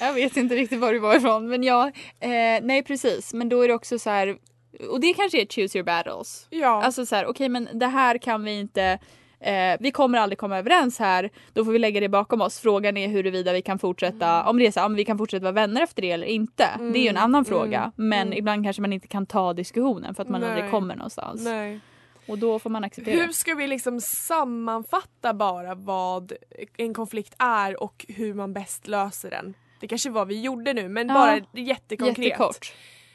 Jag 0.00 0.12
vet 0.12 0.36
inte 0.36 0.54
riktigt 0.54 0.80
var 0.80 0.92
du 0.92 0.98
var 0.98 1.16
ifrån 1.16 1.48
men 1.48 1.62
ja, 1.62 1.86
eh, 2.20 2.30
nej 2.62 2.82
precis. 2.82 3.34
Men 3.34 3.48
då 3.48 3.60
är 3.62 3.68
det 3.68 3.74
också 3.74 3.98
så 3.98 4.10
här, 4.10 4.36
och 4.90 5.00
det 5.00 5.14
kanske 5.14 5.40
är 5.40 5.46
choose 5.46 5.78
your 5.78 5.84
battles. 5.84 6.46
Ja. 6.50 6.82
Alltså 6.82 7.06
så 7.06 7.16
här, 7.16 7.26
okej 7.26 7.48
men 7.48 7.68
det 7.72 7.86
här 7.86 8.18
kan 8.18 8.44
vi 8.44 8.58
inte, 8.58 8.98
eh, 9.40 9.76
vi 9.80 9.90
kommer 9.90 10.18
aldrig 10.18 10.38
komma 10.38 10.58
överens 10.58 10.98
här. 10.98 11.30
Då 11.52 11.64
får 11.64 11.72
vi 11.72 11.78
lägga 11.78 12.00
det 12.00 12.08
bakom 12.08 12.40
oss. 12.40 12.60
Frågan 12.60 12.96
är 12.96 13.08
huruvida 13.08 13.52
vi 13.52 13.62
kan 13.62 13.78
fortsätta, 13.78 14.44
om 14.44 14.58
det 14.58 14.66
är 14.66 14.70
så, 14.70 14.84
om 14.84 14.94
vi 14.94 15.04
kan 15.04 15.18
fortsätta 15.18 15.42
vara 15.42 15.52
vänner 15.52 15.82
efter 15.82 16.02
det 16.02 16.10
eller 16.10 16.26
inte. 16.26 16.68
Det 16.92 16.98
är 16.98 17.02
ju 17.02 17.08
en 17.08 17.16
annan 17.16 17.44
fråga. 17.44 17.92
Men 17.96 18.32
ibland 18.32 18.64
kanske 18.64 18.82
man 18.82 18.92
inte 18.92 19.08
kan 19.08 19.26
ta 19.26 19.52
diskussionen 19.52 20.14
för 20.14 20.22
att 20.22 20.28
man 20.28 20.40
Nej. 20.40 20.50
aldrig 20.50 20.70
kommer 20.70 20.96
någonstans. 20.96 21.44
Nej. 21.44 21.80
Och 22.28 22.38
då 22.38 22.58
får 22.58 22.70
man 22.70 22.84
acceptera 22.84 23.22
Hur 23.22 23.32
ska 23.32 23.54
vi 23.54 23.66
liksom 23.66 24.00
sammanfatta 24.00 25.34
bara 25.34 25.74
vad 25.74 26.32
en 26.76 26.94
konflikt 26.94 27.34
är 27.38 27.82
och 27.82 28.06
hur 28.08 28.34
man 28.34 28.52
bäst 28.52 28.86
löser 28.86 29.30
den? 29.30 29.54
Det 29.80 29.88
kanske 29.88 30.10
var 30.10 30.24
vi 30.26 30.40
gjorde 30.40 30.72
nu 30.72 30.88
men 30.88 31.08
Ja. 31.08 31.14
bara 31.14 31.40
jättekonkret. 31.62 32.18
Jättekort. 32.18 32.72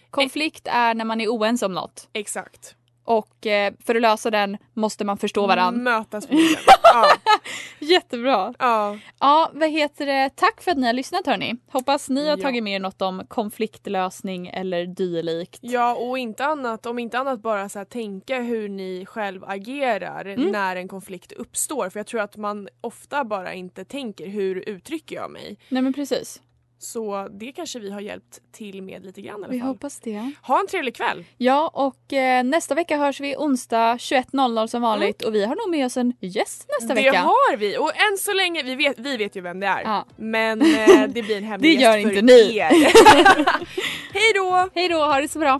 Konflikt 0.10 0.68
är 0.72 0.94
när 0.94 1.06
man 1.06 1.22
är 1.22 1.28
oense 1.28 1.66
om 1.66 1.74
något. 1.74 2.10
Exakt. 2.14 2.76
Och 3.04 3.48
eh, 3.48 3.74
för 3.86 3.96
att 3.96 4.02
lösa 4.02 4.32
den 4.32 4.58
måste 4.74 5.06
man 5.06 5.18
förstå 5.18 5.48
varandra. 5.48 5.82
Mötas 5.82 6.28
på 6.28 6.34
ja. 6.84 7.12
Jättebra. 7.80 8.54
ja. 8.60 8.98
Ja, 9.20 9.52
vad 9.54 9.70
heter 9.70 10.06
det? 10.06 10.30
Tack 10.36 10.62
för 10.62 10.72
att 10.72 10.78
ni 10.78 10.86
har 10.88 10.94
lyssnat 10.94 11.26
hörni. 11.26 11.56
Hoppas 11.72 12.10
ni 12.10 12.28
har 12.30 12.38
Ja. 12.38 12.44
tagit 12.44 12.64
med 12.64 12.74
er 12.76 12.80
något 12.80 13.02
om 13.02 13.24
konfliktlösning 13.28 14.48
eller 14.48 14.86
dylikt. 14.86 15.60
Ja 15.62 15.96
och 15.96 16.18
inte 16.18 16.46
annat, 16.46 16.86
om 16.86 17.00
inte 17.00 17.20
annat 17.20 17.40
bara 17.42 17.70
så 17.70 17.80
här, 17.80 17.86
tänka 17.86 18.40
hur 18.42 18.70
ni 18.70 19.06
själv 19.06 19.44
agerar 19.44 20.26
Mm. 20.26 20.52
när 20.52 20.76
en 20.76 20.88
konflikt 20.88 21.32
uppstår. 21.32 21.90
För 21.90 22.00
jag 22.00 22.08
tror 22.08 22.22
att 22.22 22.38
man 22.38 22.68
ofta 22.82 23.24
bara 23.24 23.54
inte 23.54 23.86
tänker 23.86 24.28
hur 24.28 24.70
uttrycker 24.70 25.16
jag 25.16 25.32
mig. 25.32 25.58
Nej 25.70 25.82
men 25.82 25.94
precis. 25.94 26.42
Så 26.84 27.28
det 27.32 27.52
kanske 27.52 27.80
vi 27.80 27.92
har 27.92 28.02
hjälpt 28.02 28.40
till 28.52 28.82
med 28.82 29.06
lite 29.06 29.22
grann 29.22 29.40
i 29.42 29.44
alla 29.44 29.48
Vi 29.54 29.60
fall. 29.60 29.68
hoppas 29.68 30.00
det. 30.00 30.32
Ha 30.42 30.60
en 30.60 30.68
trevlig 30.68 30.96
kväll! 30.96 31.24
Ja 31.38 31.72
och 31.74 32.14
eh, 32.14 32.44
nästa 32.44 32.76
vecka 32.76 32.98
hörs 32.98 33.20
vi 33.20 33.36
onsdag 33.38 33.96
21.00 33.96 34.68
som 34.68 34.82
vanligt 34.82 35.22
och 35.22 35.36
vi 35.36 35.46
har 35.46 35.56
nog 35.56 35.70
med 35.70 35.86
oss 35.86 35.98
en 35.98 36.14
gäst 36.20 36.66
nästa 36.80 36.94
det 36.96 37.02
vecka. 37.02 37.20
har 37.22 37.58
vi 37.58 37.78
och 37.78 37.92
än 37.96 38.18
så 38.18 38.34
länge, 38.34 38.64
vi 38.64 38.76
vet, 38.76 39.00
vi 39.00 39.18
vet 39.18 39.36
ju 39.36 39.42
vem 39.42 39.60
det 39.60 39.68
är. 39.68 39.82
Ja. 39.82 40.06
Men 40.16 40.62
eh, 40.62 41.04
det 41.10 41.22
blir 41.24 41.38
en 41.38 41.44
hemlig 41.52 41.78
Det 41.78 41.82
gör 41.84 41.98
gäst 41.98 42.08
för 42.10 42.18
inte 42.18 42.34
ni. 42.36 42.58
er. 42.58 42.70
Hej 44.14 44.32
då! 44.36 44.70
Hej 44.76 44.88
då, 44.90 44.98
ha 44.98 45.22
det 45.22 45.28
så 45.28 45.40
bra. 45.40 45.60